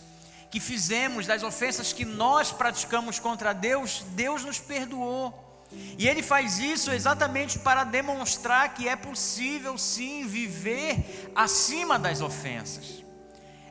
que 0.50 0.58
fizemos, 0.58 1.28
das 1.28 1.44
ofensas 1.44 1.92
que 1.92 2.04
nós 2.04 2.50
praticamos 2.50 3.20
contra 3.20 3.52
Deus, 3.52 4.04
Deus 4.08 4.44
nos 4.44 4.58
perdoou. 4.58 5.49
E 5.72 6.08
Ele 6.08 6.22
faz 6.22 6.58
isso 6.58 6.90
exatamente 6.90 7.58
para 7.58 7.84
demonstrar 7.84 8.74
que 8.74 8.88
é 8.88 8.96
possível 8.96 9.76
sim 9.78 10.26
viver 10.26 11.30
acima 11.34 11.98
das 11.98 12.20
ofensas. 12.20 13.04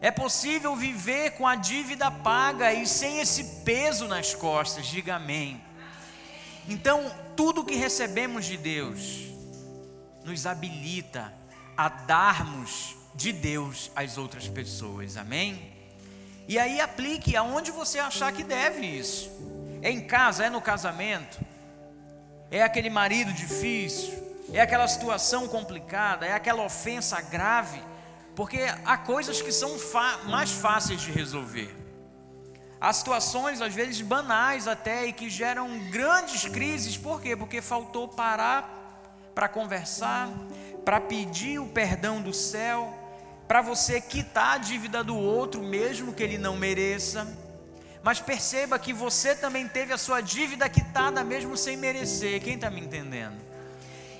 É 0.01 0.11
possível 0.11 0.75
viver 0.75 1.31
com 1.31 1.45
a 1.45 1.55
dívida 1.55 2.09
paga 2.09 2.73
e 2.73 2.87
sem 2.87 3.19
esse 3.19 3.43
peso 3.65 4.07
nas 4.07 4.33
costas, 4.33 4.85
diga 4.85 5.15
amém. 5.15 5.61
Então, 6.69 7.11
tudo 7.35 7.65
que 7.65 7.75
recebemos 7.75 8.45
de 8.45 8.55
Deus, 8.55 9.27
nos 10.23 10.45
habilita 10.45 11.33
a 11.75 11.89
darmos 11.89 12.95
de 13.15 13.33
Deus 13.33 13.91
às 13.95 14.17
outras 14.17 14.47
pessoas, 14.47 15.17
amém? 15.17 15.73
E 16.47 16.57
aí 16.57 16.79
aplique 16.79 17.35
aonde 17.35 17.71
você 17.71 17.99
achar 17.99 18.31
que 18.31 18.43
deve 18.43 18.85
isso. 18.85 19.29
É 19.81 19.89
em 19.91 20.01
casa, 20.01 20.45
é 20.45 20.49
no 20.49 20.61
casamento, 20.61 21.39
é 22.51 22.63
aquele 22.63 22.89
marido 22.89 23.31
difícil, 23.31 24.13
é 24.51 24.59
aquela 24.61 24.87
situação 24.87 25.47
complicada, 25.47 26.25
é 26.25 26.33
aquela 26.33 26.63
ofensa 26.63 27.21
grave, 27.21 27.81
porque 28.35 28.59
há 28.85 28.97
coisas 28.97 29.41
que 29.41 29.51
são 29.51 29.77
mais 30.25 30.51
fáceis 30.51 31.01
de 31.01 31.11
resolver. 31.11 31.75
Há 32.81 32.93
situações, 32.93 33.61
às 33.61 33.73
vezes 33.73 34.01
banais 34.01 34.67
até, 34.67 35.05
e 35.05 35.13
que 35.13 35.29
geram 35.29 35.89
grandes 35.89 36.47
crises, 36.47 36.97
por 36.97 37.21
quê? 37.21 37.35
Porque 37.35 37.61
faltou 37.61 38.07
parar 38.07 38.77
para 39.35 39.49
conversar, 39.49 40.29
para 40.85 41.01
pedir 41.01 41.59
o 41.59 41.67
perdão 41.67 42.21
do 42.21 42.33
céu, 42.33 42.93
para 43.47 43.61
você 43.61 43.99
quitar 43.99 44.55
a 44.55 44.57
dívida 44.57 45.03
do 45.03 45.17
outro, 45.17 45.61
mesmo 45.61 46.13
que 46.13 46.23
ele 46.23 46.37
não 46.37 46.55
mereça. 46.55 47.27
Mas 48.01 48.19
perceba 48.19 48.79
que 48.79 48.93
você 48.93 49.35
também 49.35 49.67
teve 49.67 49.93
a 49.93 49.97
sua 49.97 50.21
dívida 50.21 50.69
quitada, 50.69 51.23
mesmo 51.23 51.57
sem 51.57 51.75
merecer. 51.75 52.41
Quem 52.41 52.55
está 52.55 52.69
me 52.69 52.79
entendendo? 52.79 53.37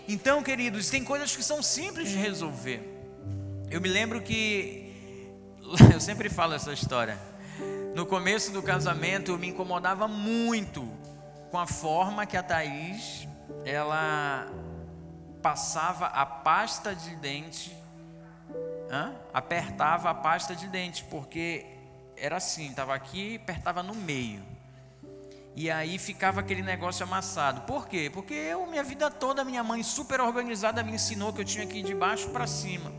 Então, 0.08 0.44
queridos, 0.44 0.90
tem 0.90 1.04
coisas 1.04 1.36
que 1.36 1.44
são 1.44 1.62
simples 1.64 2.10
de 2.10 2.18
resolver. 2.18 2.82
Eu 3.70 3.80
me 3.80 3.88
lembro 3.88 4.22
que, 4.22 4.94
eu 5.94 6.00
sempre 6.00 6.30
falo 6.30 6.54
essa 6.54 6.74
história. 6.74 7.18
No 7.96 8.06
começo 8.06 8.52
do 8.52 8.62
casamento, 8.62 9.32
eu 9.32 9.38
me 9.38 9.48
incomodava 9.48 10.08
muito 10.08 10.88
com 11.52 11.58
a 11.58 11.68
forma 11.68 12.26
que 12.26 12.38
a 12.38 12.44
Thaís, 12.44 13.28
ela 13.66 14.48
passava 15.42 16.08
a 16.08 16.26
pasta 16.26 16.94
de 16.94 17.16
dente, 17.16 17.76
apertava 19.34 20.10
a 20.10 20.14
pasta 20.14 20.56
de 20.56 20.68
dente, 20.68 21.04
porque 21.06 21.66
era 22.20 22.38
assim, 22.38 22.70
estava 22.70 22.94
aqui, 22.94 23.36
apertava 23.36 23.82
no 23.82 23.96
meio. 23.96 24.42
E 25.56 25.70
aí 25.70 25.98
ficava 25.98 26.40
aquele 26.40 26.62
negócio 26.62 27.04
amassado. 27.04 27.62
Por 27.62 27.88
quê? 27.88 28.10
Porque 28.14 28.34
eu, 28.34 28.66
minha 28.66 28.84
vida 28.84 29.10
toda, 29.10 29.44
minha 29.44 29.64
mãe 29.64 29.84
super 29.84 30.22
organizada 30.22 30.84
me 30.84 30.94
ensinou 30.94 31.34
que 31.34 31.42
eu 31.42 31.46
tinha 31.46 31.66
que 31.66 31.80
ir 31.80 31.84
de 31.84 31.94
baixo 31.94 32.30
para 32.30 32.48
cima. 32.48 32.92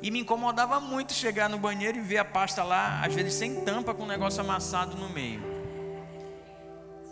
E 0.00 0.10
me 0.10 0.20
incomodava 0.20 0.80
muito 0.80 1.12
chegar 1.12 1.48
no 1.48 1.58
banheiro 1.58 1.98
e 1.98 2.00
ver 2.00 2.18
a 2.18 2.24
pasta 2.24 2.64
lá, 2.64 3.02
às 3.04 3.14
vezes 3.14 3.34
sem 3.34 3.60
tampa, 3.62 3.94
com 3.94 4.04
o 4.04 4.06
negócio 4.06 4.40
amassado 4.40 4.96
no 4.96 5.08
meio. 5.08 5.42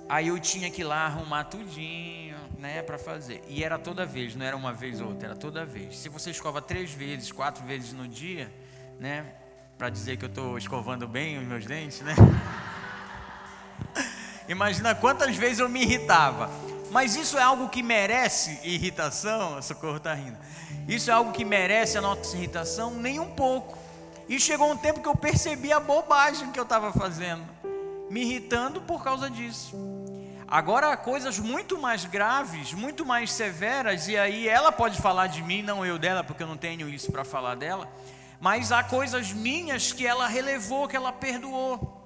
Aí 0.08 0.28
eu 0.28 0.40
tinha 0.40 0.70
que 0.70 0.80
ir 0.80 0.84
lá 0.84 1.06
arrumar 1.06 1.44
tudinho 1.44 2.36
né, 2.58 2.82
para 2.82 2.98
fazer. 2.98 3.42
E 3.48 3.62
era 3.62 3.78
toda 3.78 4.04
vez, 4.04 4.34
não 4.34 4.44
era 4.44 4.56
uma 4.56 4.72
vez 4.72 5.00
ou 5.00 5.08
outra, 5.08 5.28
era 5.28 5.36
toda 5.36 5.64
vez. 5.64 5.98
Se 5.98 6.08
você 6.08 6.30
escova 6.30 6.60
três 6.60 6.92
vezes, 6.92 7.30
quatro 7.30 7.64
vezes 7.64 7.92
no 7.92 8.08
dia, 8.08 8.52
né, 8.98 9.34
para 9.80 9.88
dizer 9.88 10.18
que 10.18 10.26
eu 10.26 10.28
estou 10.28 10.58
escovando 10.58 11.08
bem 11.08 11.38
os 11.38 11.46
meus 11.46 11.64
dentes, 11.64 12.02
né? 12.02 12.14
Imagina 14.46 14.94
quantas 14.94 15.34
vezes 15.34 15.58
eu 15.58 15.70
me 15.70 15.80
irritava. 15.80 16.50
Mas 16.90 17.16
isso 17.16 17.38
é 17.38 17.42
algo 17.42 17.66
que 17.66 17.82
merece 17.82 18.60
irritação? 18.62 19.56
A 19.56 19.62
Socorro 19.62 19.96
está 19.96 20.12
rindo. 20.12 20.36
Isso 20.86 21.10
é 21.10 21.14
algo 21.14 21.32
que 21.32 21.46
merece 21.46 21.96
a 21.96 22.02
nossa 22.02 22.36
irritação? 22.36 22.90
Nem 22.90 23.18
um 23.20 23.30
pouco. 23.30 23.78
E 24.28 24.38
chegou 24.38 24.70
um 24.70 24.76
tempo 24.76 25.00
que 25.00 25.08
eu 25.08 25.16
percebi 25.16 25.72
a 25.72 25.80
bobagem 25.80 26.52
que 26.52 26.60
eu 26.60 26.64
estava 26.64 26.92
fazendo, 26.92 27.42
me 28.10 28.20
irritando 28.20 28.82
por 28.82 29.02
causa 29.02 29.30
disso. 29.30 29.74
Agora, 30.46 30.94
coisas 30.94 31.38
muito 31.38 31.78
mais 31.78 32.04
graves, 32.04 32.74
muito 32.74 33.06
mais 33.06 33.32
severas, 33.32 34.08
e 34.08 34.18
aí 34.18 34.46
ela 34.46 34.70
pode 34.70 35.00
falar 35.00 35.28
de 35.28 35.42
mim, 35.42 35.62
não 35.62 35.86
eu 35.86 35.98
dela, 35.98 36.22
porque 36.22 36.42
eu 36.42 36.46
não 36.46 36.58
tenho 36.58 36.86
isso 36.86 37.10
para 37.10 37.24
falar 37.24 37.54
dela, 37.54 37.88
mas 38.40 38.72
há 38.72 38.82
coisas 38.82 39.32
minhas 39.32 39.92
que 39.92 40.06
ela 40.06 40.26
relevou, 40.26 40.88
que 40.88 40.96
ela 40.96 41.12
perdoou. 41.12 41.98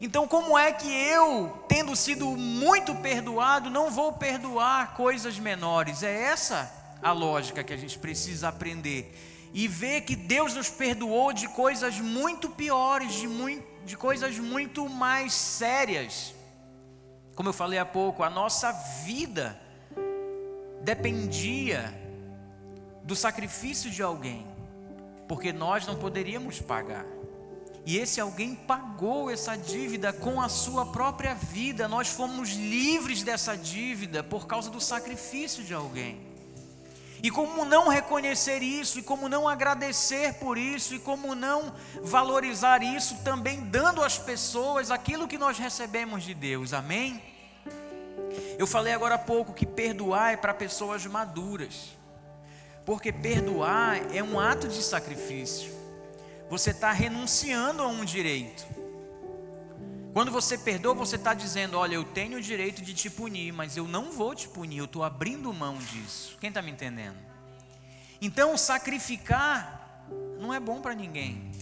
Então, 0.00 0.28
como 0.28 0.56
é 0.56 0.72
que 0.72 0.88
eu, 0.88 1.64
tendo 1.68 1.96
sido 1.96 2.26
muito 2.36 2.94
perdoado, 2.96 3.70
não 3.70 3.90
vou 3.90 4.12
perdoar 4.12 4.94
coisas 4.94 5.38
menores? 5.38 6.02
É 6.02 6.22
essa 6.24 6.70
a 7.02 7.12
lógica 7.12 7.64
que 7.64 7.72
a 7.72 7.76
gente 7.76 7.98
precisa 7.98 8.48
aprender. 8.48 9.14
E 9.52 9.66
ver 9.66 10.02
que 10.02 10.14
Deus 10.14 10.54
nos 10.54 10.68
perdoou 10.68 11.32
de 11.32 11.48
coisas 11.48 11.98
muito 11.98 12.50
piores, 12.50 13.14
de, 13.14 13.26
muito, 13.26 13.66
de 13.84 13.96
coisas 13.96 14.38
muito 14.38 14.88
mais 14.88 15.32
sérias. 15.32 16.34
Como 17.34 17.48
eu 17.48 17.52
falei 17.52 17.78
há 17.78 17.86
pouco, 17.86 18.22
a 18.22 18.30
nossa 18.30 18.70
vida 19.04 19.60
dependia 20.82 21.92
do 23.02 23.16
sacrifício 23.16 23.90
de 23.90 24.02
alguém, 24.02 24.46
porque 25.30 25.52
nós 25.52 25.86
não 25.86 25.94
poderíamos 25.94 26.60
pagar. 26.60 27.06
E 27.86 27.96
esse 27.96 28.20
alguém 28.20 28.56
pagou 28.56 29.30
essa 29.30 29.56
dívida 29.56 30.12
com 30.12 30.40
a 30.40 30.48
sua 30.48 30.86
própria 30.86 31.34
vida. 31.34 31.86
Nós 31.86 32.08
fomos 32.08 32.48
livres 32.50 33.22
dessa 33.22 33.56
dívida 33.56 34.24
por 34.24 34.48
causa 34.48 34.68
do 34.68 34.80
sacrifício 34.80 35.62
de 35.62 35.72
alguém. 35.72 36.20
E 37.22 37.30
como 37.30 37.64
não 37.64 37.86
reconhecer 37.86 38.60
isso, 38.60 38.98
e 38.98 39.04
como 39.04 39.28
não 39.28 39.48
agradecer 39.48 40.34
por 40.34 40.58
isso, 40.58 40.96
e 40.96 40.98
como 40.98 41.32
não 41.36 41.72
valorizar 42.02 42.82
isso, 42.82 43.22
também 43.22 43.60
dando 43.60 44.02
às 44.02 44.18
pessoas 44.18 44.90
aquilo 44.90 45.28
que 45.28 45.38
nós 45.38 45.56
recebemos 45.58 46.24
de 46.24 46.34
Deus, 46.34 46.72
amém? 46.72 47.22
Eu 48.58 48.66
falei 48.66 48.92
agora 48.92 49.14
há 49.14 49.18
pouco 49.18 49.54
que 49.54 49.64
perdoar 49.64 50.32
é 50.32 50.36
para 50.36 50.52
pessoas 50.52 51.06
maduras, 51.06 51.99
porque 52.84 53.12
perdoar 53.12 54.14
é 54.14 54.22
um 54.22 54.38
ato 54.38 54.68
de 54.68 54.82
sacrifício 54.82 55.80
você 56.50 56.72
está 56.72 56.90
renunciando 56.90 57.80
a 57.80 57.86
um 57.86 58.04
direito. 58.04 58.66
Quando 60.12 60.32
você 60.32 60.58
perdoa, 60.58 60.92
você 60.92 61.14
está 61.14 61.32
dizendo: 61.32 61.78
Olha, 61.78 61.94
eu 61.94 62.02
tenho 62.04 62.38
o 62.38 62.42
direito 62.42 62.82
de 62.82 62.92
te 62.92 63.08
punir, 63.08 63.52
mas 63.52 63.76
eu 63.76 63.86
não 63.86 64.10
vou 64.10 64.34
te 64.34 64.48
punir, 64.48 64.78
eu 64.78 64.86
estou 64.86 65.04
abrindo 65.04 65.52
mão 65.54 65.78
disso. 65.78 66.36
Quem 66.40 66.48
está 66.48 66.60
me 66.60 66.72
entendendo? 66.72 67.16
Então, 68.20 68.56
sacrificar 68.56 70.08
não 70.40 70.52
é 70.52 70.58
bom 70.58 70.80
para 70.80 70.92
ninguém, 70.92 71.52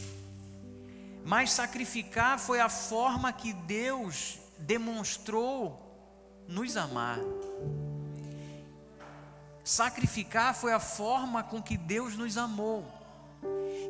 mas 1.23 1.53
sacrificar 1.53 2.39
foi 2.39 2.59
a 2.59 2.71
forma 2.71 3.31
que 3.31 3.53
Deus 3.53 4.39
demonstrou 4.59 5.85
nos 6.49 6.79
amar. 6.79 7.19
Sacrificar 9.69 10.55
foi 10.55 10.73
a 10.73 10.81
forma 10.81 11.43
com 11.43 11.61
que 11.61 11.77
Deus 11.77 12.17
nos 12.17 12.39
amou. 12.39 12.87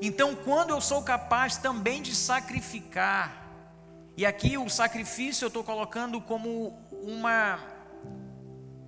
Então, 0.03 0.35
quando 0.35 0.71
eu 0.71 0.81
sou 0.81 1.03
capaz 1.03 1.57
também 1.57 2.03
de 2.03 2.17
sacrificar, 2.17 3.47
e 4.17 4.27
aqui 4.27 4.59
o 4.59 4.69
sacrifício 4.69 5.45
eu 5.45 5.47
estou 5.47 5.63
colocando 5.63 6.21
como 6.21 6.77
uma 6.91 7.61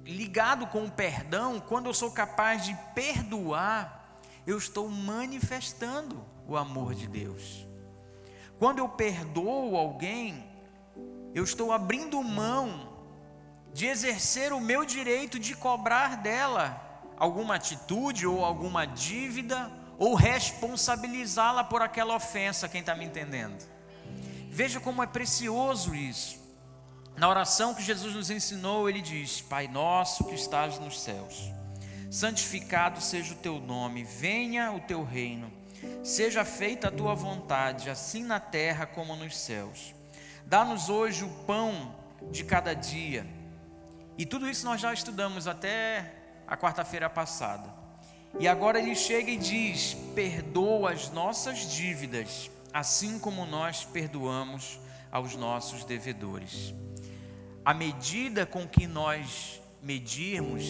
ligado 0.05 0.67
com 0.67 0.85
o 0.85 0.91
perdão, 0.91 1.61
quando 1.61 1.87
eu 1.87 1.95
sou 1.95 2.11
capaz 2.11 2.65
de 2.65 2.77
perdoar, 2.93 4.19
eu 4.45 4.59
estou 4.59 4.89
manifestando 4.89 6.27
o 6.45 6.57
amor 6.57 6.97
de 6.97 7.07
Deus. 7.07 7.69
Quando 8.59 8.81
eu 8.81 8.89
perdoo 8.89 9.77
alguém, 9.77 10.45
eu 11.37 11.45
estou 11.45 11.73
abrindo 11.73 12.21
mão 12.21 12.90
de 13.73 13.87
exercer 13.87 14.53
o 14.53 14.61
meu 14.61 14.85
direito 14.85 15.39
de 15.39 15.55
cobrar 15.55 16.17
dela 16.17 16.89
alguma 17.17 17.57
atitude 17.57 18.27
ou 18.27 18.45
alguma 18.45 18.87
dívida 18.87 19.71
ou 19.99 20.15
responsabilizá-la 20.15 21.63
por 21.63 21.83
aquela 21.83 22.17
ofensa, 22.17 22.69
quem 22.69 22.81
está 22.81 22.95
me 22.95 23.05
entendendo? 23.05 23.63
Veja 24.49 24.81
como 24.81 25.03
é 25.03 25.07
precioso 25.07 25.95
isso. 25.95 26.41
Na 27.17 27.29
oração 27.29 27.75
que 27.75 27.83
Jesus 27.83 28.15
nos 28.15 28.31
ensinou, 28.31 28.89
ele 28.89 29.03
diz: 29.03 29.43
Pai 29.43 29.69
nosso 29.69 30.25
que 30.25 30.35
estás 30.35 30.79
nos 30.79 31.01
céus, 31.01 31.53
santificado 32.11 33.01
seja 33.01 33.35
o 33.35 33.37
teu 33.37 33.61
nome, 33.61 34.03
venha 34.03 34.73
o 34.73 34.81
teu 34.81 35.05
reino, 35.05 35.53
seja 36.03 36.47
feita 36.47 36.89
a 36.89 36.91
tua 36.91 37.15
vontade, 37.15 37.91
assim 37.91 38.25
na 38.25 38.41
terra 38.41 38.87
como 38.87 39.15
nos 39.15 39.37
céus. 39.37 39.95
Dá-nos 40.47 40.89
hoje 40.89 41.25
o 41.25 41.29
pão 41.45 41.95
de 42.31 42.43
cada 42.43 42.75
dia. 42.75 43.27
E 44.21 44.27
tudo 44.27 44.47
isso 44.47 44.67
nós 44.67 44.83
já 44.83 44.93
estudamos 44.93 45.47
até 45.47 46.13
a 46.47 46.55
quarta-feira 46.55 47.09
passada. 47.09 47.73
E 48.39 48.47
agora 48.47 48.79
ele 48.79 48.95
chega 48.95 49.31
e 49.31 49.39
diz: 49.39 49.97
perdoa 50.15 50.93
as 50.93 51.09
nossas 51.09 51.61
dívidas, 51.73 52.51
assim 52.71 53.19
como 53.19 53.47
nós 53.47 53.87
perdoamos 53.87 54.79
aos 55.11 55.37
nossos 55.37 55.85
devedores. 55.85 56.75
A 57.65 57.73
medida 57.73 58.45
com 58.45 58.69
que 58.69 58.87
nós 58.87 59.59
medirmos, 59.83 60.67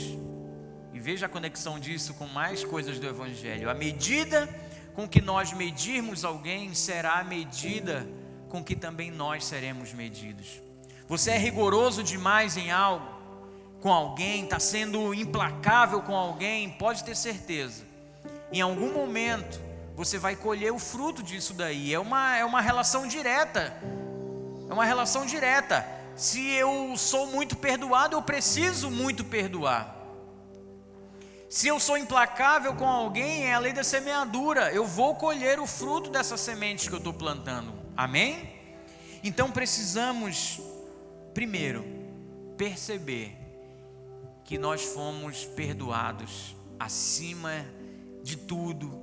e 0.92 1.00
veja 1.00 1.26
a 1.26 1.28
conexão 1.28 1.76
disso 1.80 2.14
com 2.14 2.28
mais 2.28 2.62
coisas 2.62 3.00
do 3.00 3.08
Evangelho, 3.08 3.68
a 3.68 3.74
medida 3.74 4.48
com 4.94 5.08
que 5.08 5.20
nós 5.20 5.52
medirmos 5.52 6.24
alguém 6.24 6.72
será 6.72 7.18
a 7.18 7.24
medida 7.24 8.06
com 8.48 8.62
que 8.62 8.76
também 8.76 9.10
nós 9.10 9.44
seremos 9.44 9.92
medidos. 9.92 10.62
Você 11.08 11.32
é 11.32 11.36
rigoroso 11.36 12.04
demais 12.04 12.56
em 12.56 12.70
algo, 12.70 13.19
com 13.80 13.90
alguém, 13.90 14.44
está 14.44 14.60
sendo 14.60 15.14
implacável 15.14 16.02
com 16.02 16.14
alguém, 16.14 16.70
pode 16.70 17.02
ter 17.02 17.16
certeza. 17.16 17.82
Em 18.52 18.60
algum 18.60 18.92
momento 18.92 19.60
você 19.96 20.18
vai 20.18 20.36
colher 20.36 20.72
o 20.72 20.78
fruto 20.78 21.22
disso 21.22 21.54
daí. 21.54 21.92
É 21.92 21.98
uma, 21.98 22.36
é 22.36 22.44
uma 22.44 22.60
relação 22.60 23.06
direta. 23.06 23.74
É 24.68 24.72
uma 24.72 24.84
relação 24.84 25.26
direta. 25.26 25.86
Se 26.16 26.50
eu 26.50 26.96
sou 26.96 27.26
muito 27.26 27.56
perdoado, 27.56 28.16
eu 28.16 28.22
preciso 28.22 28.90
muito 28.90 29.24
perdoar. 29.24 29.96
Se 31.48 31.66
eu 31.66 31.80
sou 31.80 31.98
implacável 31.98 32.74
com 32.74 32.86
alguém, 32.86 33.46
é 33.46 33.54
a 33.54 33.58
lei 33.58 33.72
da 33.72 33.82
semeadura. 33.82 34.72
Eu 34.72 34.86
vou 34.86 35.14
colher 35.16 35.58
o 35.58 35.66
fruto 35.66 36.10
dessa 36.10 36.36
semente 36.36 36.88
que 36.88 36.94
eu 36.94 36.98
estou 36.98 37.12
plantando. 37.12 37.72
Amém? 37.96 38.54
Então 39.24 39.50
precisamos, 39.50 40.60
primeiro, 41.34 41.84
perceber 42.56 43.39
que 44.50 44.58
nós 44.58 44.82
fomos 44.82 45.44
perdoados 45.44 46.56
acima 46.76 47.64
de 48.20 48.36
tudo. 48.36 49.00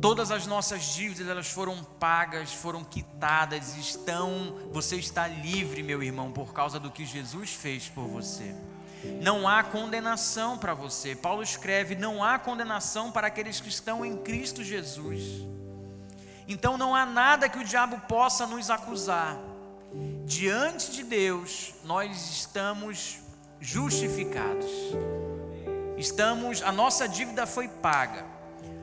Todas 0.00 0.30
as 0.30 0.46
nossas 0.46 0.94
dívidas 0.94 1.26
elas 1.26 1.48
foram 1.48 1.82
pagas, 1.82 2.52
foram 2.52 2.84
quitadas, 2.84 3.76
estão, 3.76 4.70
você 4.70 4.94
está 4.94 5.26
livre, 5.26 5.82
meu 5.82 6.00
irmão, 6.00 6.30
por 6.30 6.52
causa 6.52 6.78
do 6.78 6.92
que 6.92 7.04
Jesus 7.04 7.54
fez 7.54 7.88
por 7.88 8.06
você. 8.06 8.54
Não 9.20 9.48
há 9.48 9.64
condenação 9.64 10.56
para 10.56 10.74
você. 10.74 11.16
Paulo 11.16 11.42
escreve: 11.42 11.96
não 11.96 12.22
há 12.22 12.38
condenação 12.38 13.10
para 13.10 13.26
aqueles 13.26 13.58
que 13.58 13.68
estão 13.68 14.04
em 14.04 14.16
Cristo 14.18 14.62
Jesus. 14.62 15.44
Então 16.46 16.78
não 16.78 16.94
há 16.94 17.04
nada 17.04 17.48
que 17.48 17.58
o 17.58 17.64
diabo 17.64 18.00
possa 18.06 18.46
nos 18.46 18.70
acusar. 18.70 19.36
Diante 20.24 20.92
de 20.92 21.02
Deus, 21.02 21.74
nós 21.82 22.30
estamos 22.30 23.25
justificados. 23.66 24.70
Estamos, 25.98 26.62
a 26.62 26.70
nossa 26.70 27.08
dívida 27.08 27.48
foi 27.48 27.66
paga. 27.66 28.24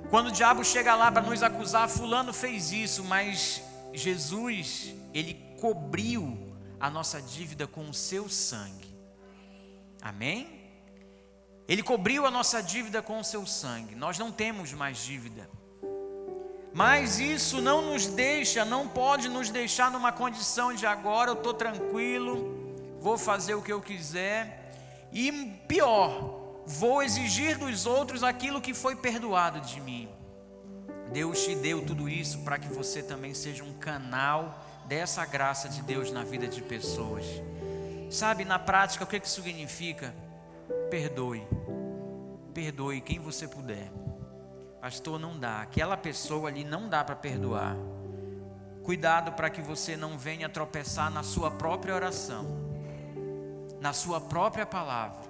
Quando 0.10 0.28
o 0.28 0.32
diabo 0.32 0.62
chega 0.66 0.94
lá 0.94 1.10
para 1.10 1.22
nos 1.22 1.42
acusar, 1.42 1.88
fulano 1.88 2.34
fez 2.34 2.74
isso, 2.74 3.02
mas 3.02 3.64
Jesus, 3.94 4.94
ele 5.14 5.36
cobriu 5.62 6.54
a 6.82 6.90
nossa 6.90 7.22
dívida 7.22 7.66
com 7.66 7.90
o 7.90 7.94
seu 7.94 8.28
sangue. 8.28 8.94
Amém? 10.02 10.62
Ele 11.66 11.82
cobriu 11.82 12.26
a 12.26 12.32
nossa 12.32 12.62
dívida 12.62 13.02
com 13.02 13.20
o 13.20 13.24
seu 13.24 13.48
sangue. 13.48 13.96
Nós 13.96 14.20
não 14.20 14.34
temos 14.34 14.74
mais 14.74 14.98
dívida. 14.98 15.50
Mas 16.74 17.20
isso 17.22 17.62
não 17.62 17.82
nos 17.82 18.06
deixa, 18.08 18.66
não 18.66 18.86
pode 18.86 19.30
nos 19.30 19.50
deixar 19.50 19.90
numa 19.90 20.12
condição 20.12 20.74
de 20.74 20.86
agora 20.86 21.32
eu 21.32 21.36
estou 21.36 21.54
tranquilo, 21.54 22.98
vou 23.00 23.18
fazer 23.18 23.54
o 23.56 23.62
que 23.62 23.72
eu 23.72 23.80
quiser 23.80 24.63
e 25.14 25.32
pior, 25.68 26.64
vou 26.66 27.04
exigir 27.04 27.58
dos 27.58 27.86
outros 27.86 28.24
aquilo 28.24 28.62
que 28.62 28.74
foi 28.74 28.96
perdoado 28.96 29.62
de 29.62 29.80
mim. 29.80 30.10
Deus 31.12 31.44
te 31.44 31.56
deu 31.56 31.86
tudo 31.86 32.10
isso 32.10 32.40
para 32.40 32.58
que 32.58 32.68
você 32.68 33.04
também 33.04 33.34
seja 33.34 33.64
um 33.64 33.74
canal 33.74 34.58
dessa 34.88 35.24
graça 35.26 35.70
de 35.70 35.82
Deus 35.82 36.12
na 36.12 36.24
vida 36.24 36.48
de 36.48 36.62
pessoas. 36.62 37.26
Sabe, 38.10 38.44
na 38.46 38.58
prática, 38.58 39.04
o 39.04 39.08
que, 39.08 39.20
que 39.20 39.30
significa? 39.30 40.14
Perdoe. 40.90 41.48
Perdoe 42.54 43.02
quem 43.02 43.20
você 43.20 43.48
puder. 43.48 43.92
Pastor, 44.82 45.20
não 45.20 45.40
dá. 45.40 45.62
Aquela 45.62 45.96
pessoa 45.96 46.50
ali 46.50 46.64
não 46.64 46.90
dá 46.90 47.04
para 47.04 47.16
perdoar. 47.16 47.76
Cuidado 48.84 49.32
para 49.32 49.50
que 49.50 49.62
você 49.62 49.96
não 49.96 50.18
venha 50.18 50.50
tropeçar 50.50 51.10
na 51.10 51.24
sua 51.24 51.50
própria 51.50 51.96
oração, 51.96 52.73
na 53.84 53.92
sua 53.92 54.22
própria 54.22 54.66
palavra, 54.66 55.30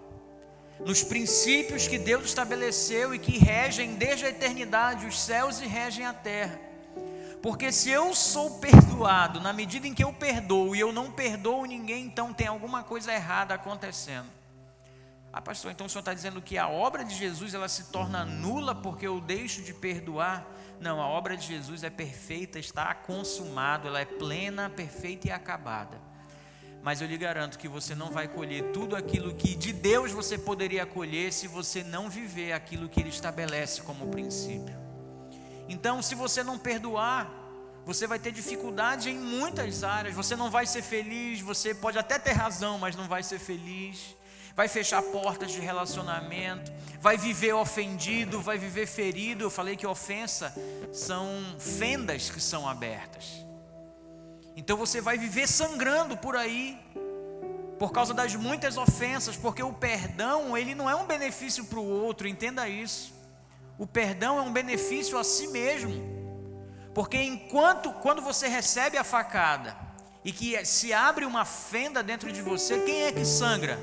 nos 0.80 1.02
princípios 1.02 1.88
que 1.88 1.98
Deus 1.98 2.26
estabeleceu 2.26 3.12
e 3.12 3.18
que 3.18 3.39
regem 3.39 3.96
desde 3.96 4.28
a 4.28 4.30
eternidade 4.30 5.08
os 5.08 5.20
céus 5.20 5.60
e 5.60 5.66
regem 5.66 6.06
a 6.06 6.13
terra. 6.13 6.60
Porque 7.42 7.72
se 7.72 7.89
eu 7.89 8.13
sou 8.13 8.60
perdoado, 8.60 9.42
na 9.42 9.52
medida 9.52 9.88
em 9.88 9.94
que 9.94 10.04
eu 10.04 10.13
perdoo 10.13 10.76
e 10.76 10.80
eu 10.80 10.94
não 10.94 11.12
perdoo 11.12 11.66
ninguém, 11.66 12.06
então 12.06 12.32
tem 12.32 12.46
alguma 12.46 12.84
coisa 12.84 13.12
errada 13.12 13.56
acontecendo. 13.56 14.30
Ah, 15.34 15.42
pastor, 15.42 15.72
então 15.72 15.88
o 15.88 15.89
senhor 15.89 16.02
está 16.02 16.13
dizendo 16.13 16.39
que 16.39 16.56
a 16.56 16.70
obra 16.70 17.04
de 17.04 17.16
Jesus 17.16 17.56
ela 17.56 17.68
se 17.68 17.86
torna 17.86 18.24
nula 18.24 18.76
porque 18.76 19.08
eu 19.08 19.20
deixo 19.20 19.63
de 19.63 19.74
perdoar? 19.74 20.46
Não, 20.80 21.02
a 21.02 21.08
obra 21.08 21.36
de 21.36 21.48
Jesus 21.48 21.84
é 21.84 21.89
perfeita, 21.89 22.60
está 22.60 22.94
consumado, 22.94 23.88
ela 23.88 24.00
é 24.00 24.06
plena, 24.06 24.70
perfeita 24.70 25.30
e 25.30 25.32
acabada. 25.32 26.12
Mas 26.84 27.02
eu 27.02 27.08
lhe 27.08 27.17
garanto 27.17 27.58
que 27.58 27.67
você 27.67 27.96
não 27.96 28.12
vai 28.12 28.28
colher 28.28 28.72
tudo 28.72 28.96
aquilo 28.96 29.34
que 29.34 29.56
de 29.56 29.72
Deus 29.72 30.12
você 30.12 30.38
poderia 30.38 30.86
colher 30.86 31.32
se 31.32 31.48
você 31.48 31.84
não 31.84 32.10
viver 32.10 32.52
aquilo 32.52 32.89
que 32.89 33.00
Ele 33.00 33.10
estabelece 33.10 33.82
como 33.82 34.08
princípio. 34.08 34.76
Então, 35.67 36.02
se 36.02 36.13
você 36.13 36.43
não 36.43 36.60
perdoar, 36.60 37.32
você 37.86 38.06
vai 38.06 38.19
ter 38.19 38.34
dificuldade 38.34 39.10
em 39.10 39.17
muitas 39.17 39.84
áreas, 39.84 40.13
você 40.13 40.36
não 40.36 40.52
vai 40.52 40.65
ser 40.65 40.82
feliz, 40.82 41.39
você 41.39 41.74
pode 41.74 41.98
até 41.98 42.19
ter 42.19 42.34
razão, 42.34 42.78
mas 42.78 42.96
não 42.96 43.08
vai 43.08 43.24
ser 43.24 43.39
feliz 43.39 44.15
vai 44.56 44.67
fechar 44.67 45.02
portas 45.02 45.52
de 45.52 45.60
relacionamento, 45.60 46.72
vai 47.00 47.17
viver 47.17 47.54
ofendido, 47.54 48.41
vai 48.41 48.58
viver 48.58 48.86
ferido. 48.86 49.46
Eu 49.46 49.50
falei 49.50 49.76
que 49.76 49.88
ofensa 49.88 50.54
são 50.91 51.28
fendas 51.60 52.30
que 52.30 52.39
são 52.39 52.67
abertas. 52.67 53.43
Então 54.56 54.78
você 54.78 55.02
vai 55.02 55.18
viver 55.18 55.48
sangrando 55.48 56.16
por 56.16 56.36
aí, 56.36 56.80
por 57.80 57.92
causa 57.92 58.13
das 58.13 58.36
muitas 58.36 58.78
ofensas, 58.78 59.36
porque 59.36 59.63
o 59.63 59.74
perdão, 59.74 60.58
ele 60.58 60.76
não 60.76 60.89
é 60.89 60.96
um 60.96 61.06
benefício 61.06 61.66
para 61.66 61.80
o 61.80 61.88
outro, 61.88 62.28
entenda 62.28 62.70
isso. 62.70 63.13
O 63.78 63.88
perdão 63.88 64.38
é 64.38 64.42
um 64.42 64.54
benefício 64.54 65.18
a 65.18 65.24
si 65.24 65.48
mesmo. 65.48 65.94
Porque 66.94 67.18
enquanto 67.18 67.92
quando 67.92 68.22
você 68.22 68.48
recebe 68.48 68.98
a 68.98 69.04
facada 69.04 69.76
e 70.24 70.32
que 70.32 70.63
se 70.63 70.94
abre 70.94 71.26
uma 71.26 71.44
fenda 71.44 72.04
dentro 72.04 72.32
de 72.32 72.42
você, 72.42 72.80
quem 72.82 73.04
é 73.04 73.12
que 73.12 73.26
sangra? 73.26 73.80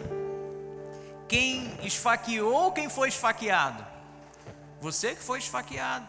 Quem 1.28 1.78
esfaqueou, 1.82 2.72
quem 2.72 2.88
foi 2.88 3.08
esfaqueado? 3.08 3.84
Você 4.80 5.14
que 5.14 5.22
foi 5.22 5.40
esfaqueado. 5.40 6.06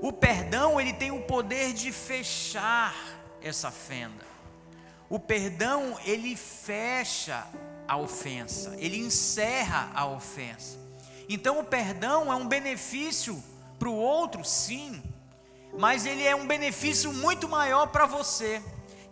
O 0.00 0.12
perdão, 0.12 0.80
ele 0.80 0.92
tem 0.92 1.10
o 1.10 1.22
poder 1.22 1.72
de 1.72 1.92
fechar 1.92 2.94
essa 3.42 3.70
fenda. 3.70 4.24
O 5.08 5.18
perdão, 5.18 5.98
ele 6.04 6.34
fecha 6.36 7.46
a 7.86 7.96
ofensa, 7.96 8.74
ele 8.78 8.98
encerra 8.98 9.90
a 9.94 10.06
ofensa. 10.06 10.78
Então, 11.28 11.60
o 11.60 11.64
perdão 11.64 12.32
é 12.32 12.36
um 12.36 12.46
benefício 12.46 13.42
para 13.78 13.88
o 13.88 13.94
outro, 13.94 14.44
sim, 14.44 15.02
mas 15.78 16.06
ele 16.06 16.22
é 16.22 16.34
um 16.34 16.46
benefício 16.46 17.12
muito 17.12 17.48
maior 17.48 17.86
para 17.88 18.06
você, 18.06 18.62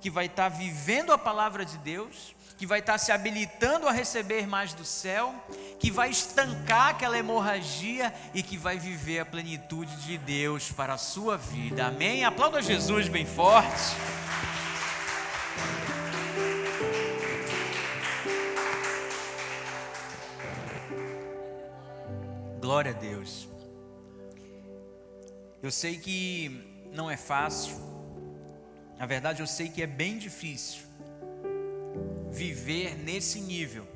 que 0.00 0.10
vai 0.10 0.26
estar 0.26 0.48
vivendo 0.48 1.12
a 1.12 1.18
palavra 1.18 1.64
de 1.64 1.76
Deus, 1.78 2.34
que 2.56 2.66
vai 2.66 2.80
estar 2.80 2.98
se 2.98 3.10
habilitando 3.10 3.88
a 3.88 3.92
receber 3.92 4.46
mais 4.46 4.74
do 4.74 4.84
céu, 4.84 5.34
que 5.78 5.90
vai 5.90 6.10
estancar 6.10 6.88
aquela 6.88 7.18
hemorragia 7.18 8.12
e 8.34 8.42
que 8.42 8.58
vai 8.58 8.78
viver 8.78 9.20
a 9.20 9.24
plenitude 9.24 9.96
de 9.96 10.18
Deus 10.18 10.70
para 10.70 10.94
a 10.94 10.98
sua 10.98 11.38
vida. 11.38 11.86
Amém? 11.86 12.22
Aplauda 12.22 12.60
Jesus 12.60 13.08
bem 13.08 13.24
forte. 13.24 13.96
Glória 22.70 22.92
a 22.92 22.94
Deus. 22.94 23.48
Eu 25.60 25.72
sei 25.72 25.98
que 25.98 26.88
não 26.92 27.10
é 27.10 27.16
fácil. 27.16 27.76
Na 28.96 29.06
verdade, 29.06 29.42
eu 29.42 29.46
sei 29.48 29.68
que 29.68 29.82
é 29.82 29.88
bem 29.88 30.18
difícil 30.18 30.84
viver 32.30 32.96
nesse 32.96 33.40
nível. 33.40 33.88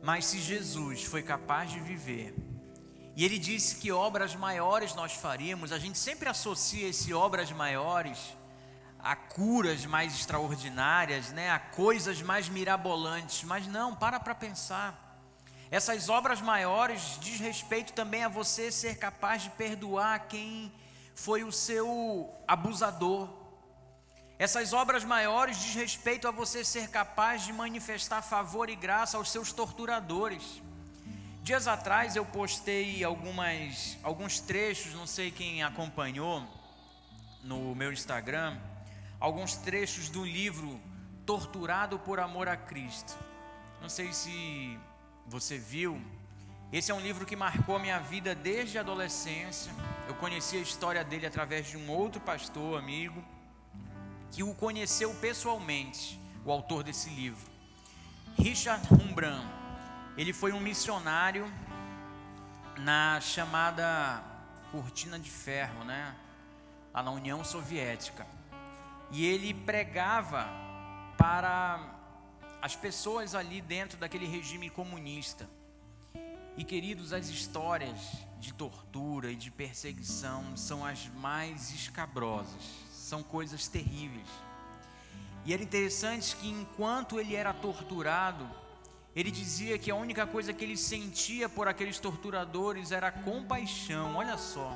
Mas 0.00 0.26
se 0.26 0.38
Jesus 0.38 1.02
foi 1.02 1.24
capaz 1.24 1.72
de 1.72 1.80
viver, 1.80 2.36
e 3.16 3.24
ele 3.24 3.36
disse 3.36 3.80
que 3.80 3.90
obras 3.90 4.36
maiores 4.36 4.94
nós 4.94 5.14
faríamos, 5.14 5.72
a 5.72 5.78
gente 5.80 5.98
sempre 5.98 6.28
associa 6.28 6.86
esse 6.86 7.12
obras 7.12 7.50
maiores 7.50 8.16
a 8.96 9.16
curas 9.16 9.84
mais 9.84 10.14
extraordinárias, 10.14 11.30
né, 11.30 11.50
a 11.50 11.58
coisas 11.58 12.22
mais 12.22 12.48
mirabolantes, 12.48 13.42
mas 13.42 13.66
não, 13.66 13.92
para 13.92 14.20
para 14.20 14.36
pensar. 14.36 15.03
Essas 15.74 16.08
obras 16.08 16.40
maiores 16.40 17.18
diz 17.20 17.40
respeito 17.40 17.92
também 17.92 18.22
a 18.22 18.28
você 18.28 18.70
ser 18.70 18.96
capaz 18.96 19.42
de 19.42 19.50
perdoar 19.50 20.28
quem 20.28 20.72
foi 21.16 21.42
o 21.42 21.50
seu 21.50 22.32
abusador, 22.46 23.28
essas 24.38 24.72
obras 24.72 25.02
maiores 25.04 25.58
diz 25.58 25.74
respeito 25.74 26.28
a 26.28 26.30
você 26.30 26.64
ser 26.64 26.90
capaz 26.90 27.44
de 27.44 27.52
manifestar 27.52 28.22
favor 28.22 28.68
e 28.70 28.76
graça 28.76 29.16
aos 29.16 29.32
seus 29.32 29.52
torturadores. 29.52 30.62
Dias 31.42 31.66
atrás 31.66 32.14
eu 32.14 32.24
postei 32.24 33.02
algumas, 33.02 33.96
alguns 34.02 34.38
trechos, 34.38 34.94
não 34.94 35.08
sei 35.08 35.32
quem 35.32 35.64
acompanhou 35.64 36.46
no 37.42 37.74
meu 37.74 37.92
Instagram, 37.92 38.56
alguns 39.18 39.56
trechos 39.56 40.08
do 40.08 40.24
livro 40.24 40.80
Torturado 41.26 41.98
por 41.98 42.20
Amor 42.20 42.48
a 42.48 42.56
Cristo. 42.56 43.16
Não 43.80 43.88
sei 43.88 44.12
se 44.12 44.78
você 45.26 45.58
viu. 45.58 46.00
Esse 46.72 46.90
é 46.90 46.94
um 46.94 47.00
livro 47.00 47.24
que 47.24 47.36
marcou 47.36 47.76
a 47.76 47.78
minha 47.78 47.98
vida 48.00 48.34
desde 48.34 48.78
a 48.78 48.80
adolescência. 48.80 49.72
Eu 50.08 50.14
conheci 50.14 50.56
a 50.56 50.60
história 50.60 51.04
dele 51.04 51.26
através 51.26 51.66
de 51.66 51.76
um 51.76 51.90
outro 51.90 52.20
pastor, 52.20 52.78
amigo 52.78 53.24
que 54.34 54.42
o 54.42 54.52
conheceu 54.52 55.14
pessoalmente, 55.14 56.20
o 56.44 56.50
autor 56.50 56.82
desse 56.82 57.08
livro. 57.08 57.52
Richard 58.36 58.84
Humbran, 58.92 59.48
ele 60.16 60.32
foi 60.32 60.52
um 60.52 60.58
missionário 60.58 61.46
na 62.80 63.20
chamada 63.20 64.20
cortina 64.72 65.20
de 65.20 65.30
ferro, 65.30 65.84
né? 65.84 66.16
Lá 66.92 67.00
na 67.00 67.12
União 67.12 67.44
Soviética. 67.44 68.26
E 69.12 69.24
ele 69.24 69.54
pregava 69.54 70.48
para 71.16 71.93
as 72.64 72.74
pessoas 72.74 73.34
ali 73.34 73.60
dentro 73.60 73.98
daquele 73.98 74.24
regime 74.24 74.70
comunista. 74.70 75.46
E 76.56 76.64
queridos, 76.64 77.12
as 77.12 77.28
histórias 77.28 78.00
de 78.38 78.54
tortura 78.54 79.30
e 79.30 79.36
de 79.36 79.50
perseguição 79.50 80.56
são 80.56 80.82
as 80.82 81.06
mais 81.08 81.74
escabrosas 81.74 82.62
são 82.90 83.22
coisas 83.22 83.68
terríveis. 83.68 84.26
E 85.44 85.52
era 85.52 85.62
interessante 85.62 86.34
que 86.36 86.48
enquanto 86.48 87.20
ele 87.20 87.36
era 87.36 87.52
torturado, 87.52 88.48
ele 89.14 89.30
dizia 89.30 89.78
que 89.78 89.90
a 89.90 89.94
única 89.94 90.26
coisa 90.26 90.54
que 90.54 90.64
ele 90.64 90.78
sentia 90.78 91.50
por 91.50 91.68
aqueles 91.68 91.98
torturadores 91.98 92.92
era 92.92 93.12
compaixão. 93.12 94.16
Olha 94.16 94.38
só. 94.38 94.74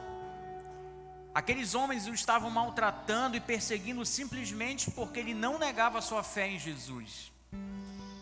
Aqueles 1.35 1.75
homens 1.75 2.07
o 2.07 2.13
estavam 2.13 2.51
maltratando 2.51 3.35
e 3.35 3.41
perseguindo 3.41 4.05
simplesmente 4.05 4.91
porque 4.91 5.19
ele 5.19 5.33
não 5.33 5.59
negava 5.59 6.03
sua 6.03 6.23
fé 6.23 6.51
em 6.51 6.59
Jesus. 6.59 7.33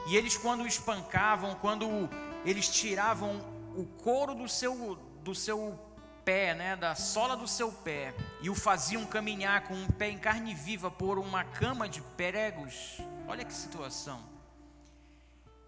E 0.06 0.16
eles, 0.16 0.36
quando 0.36 0.62
o 0.62 0.66
espancavam, 0.66 1.56
quando 1.56 2.08
eles 2.44 2.68
tiravam 2.68 3.40
o 3.76 3.84
couro 3.84 4.34
do 4.34 4.48
seu, 4.48 4.96
do 5.22 5.34
seu 5.34 5.78
pé, 6.24 6.54
né, 6.54 6.76
da 6.76 6.94
sola 6.94 7.36
do 7.36 7.46
seu 7.46 7.72
pé, 7.72 8.14
e 8.40 8.48
o 8.48 8.54
faziam 8.54 9.04
caminhar 9.04 9.64
com 9.64 9.74
um 9.74 9.88
pé 9.88 10.10
em 10.10 10.18
carne 10.18 10.54
viva 10.54 10.90
por 10.90 11.18
uma 11.18 11.44
cama 11.44 11.88
de 11.88 12.00
pregos. 12.16 12.98
Olha 13.28 13.44
que 13.44 13.52
situação. 13.52 14.36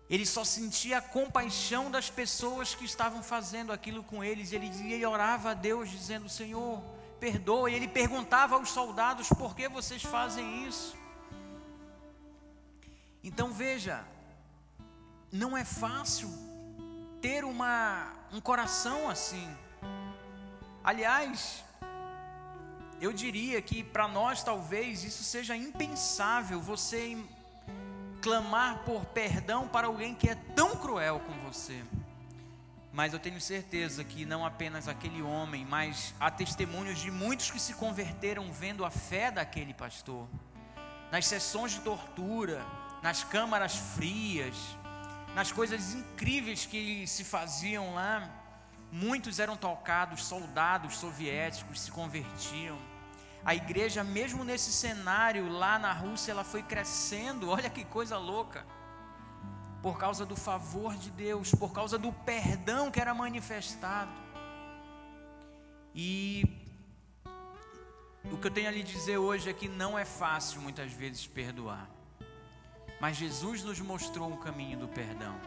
Ele 0.09 0.25
só 0.25 0.43
sentia 0.43 0.99
a 0.99 1.03
compaixão 1.03 1.91
das 1.91 2.09
pessoas 2.09 2.75
que 2.75 2.85
estavam 2.85 3.23
fazendo 3.23 3.73
aquilo 3.73 4.03
com 4.03 4.25
eles. 4.25 4.53
Ele, 4.53 4.69
ele 4.93 5.05
orava 5.05 5.51
a 5.51 5.55
Deus 5.55 5.91
dizendo: 5.91 6.29
Senhor, 6.29 6.83
perdoa. 7.21 7.71
E 7.71 7.75
ele 7.75 7.87
perguntava 7.87 8.55
aos 8.55 8.71
soldados: 8.71 9.29
Por 9.29 9.55
que 9.55 9.69
vocês 9.69 10.03
fazem 10.03 10.67
isso? 10.67 10.97
Então 13.23 13.53
veja, 13.53 14.05
não 15.31 15.57
é 15.57 15.65
fácil 15.65 16.31
ter 17.21 17.45
uma, 17.45 18.13
um 18.33 18.41
coração 18.41 19.09
assim. 19.09 19.49
Aliás, 20.83 21.65
eu 23.01 23.13
diria 23.13 23.61
que 23.61 23.83
para 23.83 24.09
nós 24.09 24.43
talvez 24.43 25.05
isso 25.05 25.23
seja 25.23 25.57
impensável, 25.57 26.61
você 26.61 27.17
clamar 28.21 28.85
por 28.85 29.05
perdão 29.07 29.69
para 29.69 29.87
alguém 29.87 30.15
que 30.15 30.29
é 30.29 30.35
tão 30.35 30.77
cruel 30.77 31.21
com 31.21 31.33
você. 31.41 31.83
Mas 32.93 33.13
eu 33.13 33.21
tenho 33.21 33.41
certeza 33.41 34.03
que 34.03 34.25
não 34.25 34.45
apenas 34.45 34.89
aquele 34.89 35.23
homem, 35.23 35.65
mas 35.65 36.15
há 36.19 36.31
testemunhos 36.31 36.99
de 36.99 37.11
muitos 37.11 37.51
que 37.51 37.61
se 37.61 37.75
converteram 37.75 38.51
vendo 38.51 38.85
a 38.85 38.91
fé 38.91 39.31
daquele 39.31 39.73
pastor. 39.73 40.27
Nas 41.13 41.27
sessões 41.27 41.73
de 41.73 41.81
tortura, 41.81 42.65
nas 43.03 43.25
câmaras 43.25 43.77
frias, 43.77 44.57
nas 45.35 45.53
coisas 45.53 45.95
incríveis 45.95 46.67
que 46.67 47.07
se 47.07 47.25
faziam 47.25 47.95
lá, 47.95 48.29
muitos 48.91 49.39
eram 49.39 49.57
tocados, 49.57 50.25
soldados 50.25 50.97
soviéticos 50.97 51.81
se 51.81 51.91
convertiam. 51.91 52.79
A 53.45 53.55
igreja, 53.55 54.03
mesmo 54.03 54.45
nesse 54.45 54.73
cenário 54.73 55.49
lá 55.49 55.79
na 55.79 55.93
Rússia, 55.93 56.33
ela 56.33 56.45
foi 56.45 56.63
crescendo. 56.63 57.49
Olha 57.51 57.71
que 57.71 57.85
coisa 57.85 58.19
louca 58.19 58.65
por 59.83 59.97
causa 59.97 60.27
do 60.27 60.35
favor 60.35 60.97
de 60.97 61.11
Deus, 61.11 61.55
por 61.55 61.73
causa 61.73 61.97
do 61.97 62.13
perdão 62.13 62.91
que 62.91 63.01
era 63.01 63.15
manifestado. 63.15 64.11
E 65.95 66.45
o 68.25 68.37
que 68.37 68.47
eu 68.47 68.51
tenho 68.51 68.69
a 68.69 68.73
lhe 68.73 68.83
dizer 68.83 69.19
hoje 69.19 69.49
é 69.49 69.53
que 69.53 69.69
não 69.69 69.99
é 69.99 70.05
fácil 70.05 70.61
muitas 70.61 70.93
vezes 70.93 71.27
perdoar, 71.27 71.89
mas 73.01 73.17
Jesus 73.17 73.63
nos 73.63 73.81
mostrou 73.81 74.29
um 74.29 74.37
caminho 74.37 74.79
do 74.79 74.89
perdão. 74.89 75.39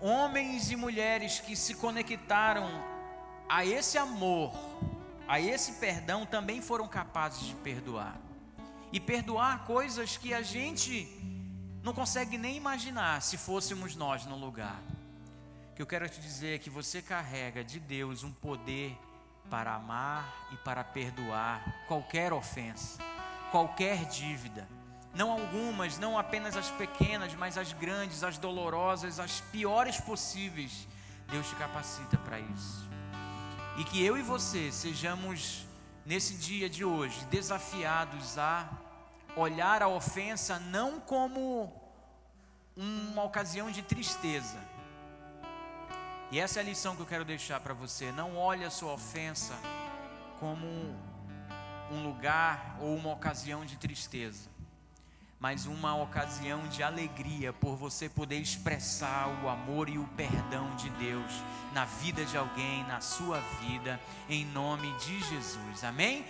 Homens 0.00 0.70
e 0.70 0.76
mulheres 0.76 1.40
que 1.40 1.54
se 1.54 1.74
conectaram 1.74 2.68
a 3.48 3.64
esse 3.64 3.98
amor, 3.98 4.52
a 5.28 5.40
esse 5.40 5.72
perdão, 5.72 6.24
também 6.24 6.62
foram 6.62 6.88
capazes 6.88 7.40
de 7.46 7.54
perdoar. 7.56 8.18
E 8.92 8.98
perdoar 8.98 9.64
coisas 9.66 10.16
que 10.16 10.32
a 10.34 10.42
gente 10.42 11.06
não 11.82 11.92
consegue 11.92 12.36
nem 12.36 12.56
imaginar 12.56 13.22
se 13.22 13.36
fôssemos 13.36 13.94
nós 13.94 14.24
no 14.26 14.36
lugar. 14.36 14.80
O 15.70 15.74
que 15.74 15.82
eu 15.82 15.86
quero 15.86 16.08
te 16.08 16.20
dizer 16.20 16.56
é 16.56 16.58
que 16.58 16.70
você 16.70 17.00
carrega 17.00 17.62
de 17.62 17.78
Deus 17.78 18.24
um 18.24 18.32
poder 18.32 18.96
para 19.48 19.74
amar 19.74 20.48
e 20.52 20.56
para 20.56 20.84
perdoar 20.84 21.84
qualquer 21.88 22.32
ofensa, 22.32 23.02
qualquer 23.50 24.04
dívida. 24.06 24.68
Não 25.14 25.30
algumas, 25.30 25.98
não 25.98 26.18
apenas 26.18 26.56
as 26.56 26.70
pequenas, 26.70 27.34
mas 27.34 27.58
as 27.58 27.72
grandes, 27.72 28.22
as 28.22 28.38
dolorosas, 28.38 29.18
as 29.18 29.40
piores 29.40 30.00
possíveis. 30.00 30.86
Deus 31.28 31.48
te 31.48 31.54
capacita 31.56 32.16
para 32.18 32.38
isso. 32.38 32.88
E 33.76 33.84
que 33.84 34.04
eu 34.04 34.16
e 34.16 34.22
você 34.22 34.70
sejamos, 34.70 35.66
nesse 36.04 36.34
dia 36.36 36.68
de 36.68 36.84
hoje, 36.84 37.24
desafiados 37.26 38.38
a 38.38 38.68
olhar 39.36 39.82
a 39.82 39.88
ofensa 39.88 40.58
não 40.58 41.00
como 41.00 41.72
uma 42.76 43.22
ocasião 43.24 43.70
de 43.70 43.82
tristeza. 43.82 44.58
E 46.30 46.38
essa 46.38 46.60
é 46.60 46.62
a 46.62 46.64
lição 46.64 46.94
que 46.94 47.02
eu 47.02 47.06
quero 47.06 47.24
deixar 47.24 47.58
para 47.60 47.74
você. 47.74 48.12
Não 48.12 48.36
olhe 48.36 48.64
a 48.64 48.70
sua 48.70 48.92
ofensa 48.92 49.54
como 50.38 50.66
um 51.90 52.02
lugar 52.04 52.76
ou 52.80 52.94
uma 52.96 53.12
ocasião 53.12 53.64
de 53.64 53.76
tristeza, 53.76 54.48
mas 55.40 55.64
uma 55.64 55.96
ocasião 55.96 56.68
de 56.68 56.82
alegria 56.82 57.50
por 57.50 57.74
você 57.74 58.10
poder 58.10 58.38
expressar 58.38 59.26
o 59.42 59.48
amor 59.48 59.88
e 59.88 59.98
o 59.98 60.06
perdão 60.08 60.76
de 60.76 60.90
Deus 60.90 61.32
na 61.72 61.86
vida 61.86 62.24
de 62.26 62.36
alguém, 62.36 62.84
na 62.84 63.00
sua 63.00 63.40
vida, 63.62 63.98
em 64.28 64.44
nome 64.44 64.92
de 64.98 65.18
Jesus. 65.20 65.82
Amém? 65.82 66.26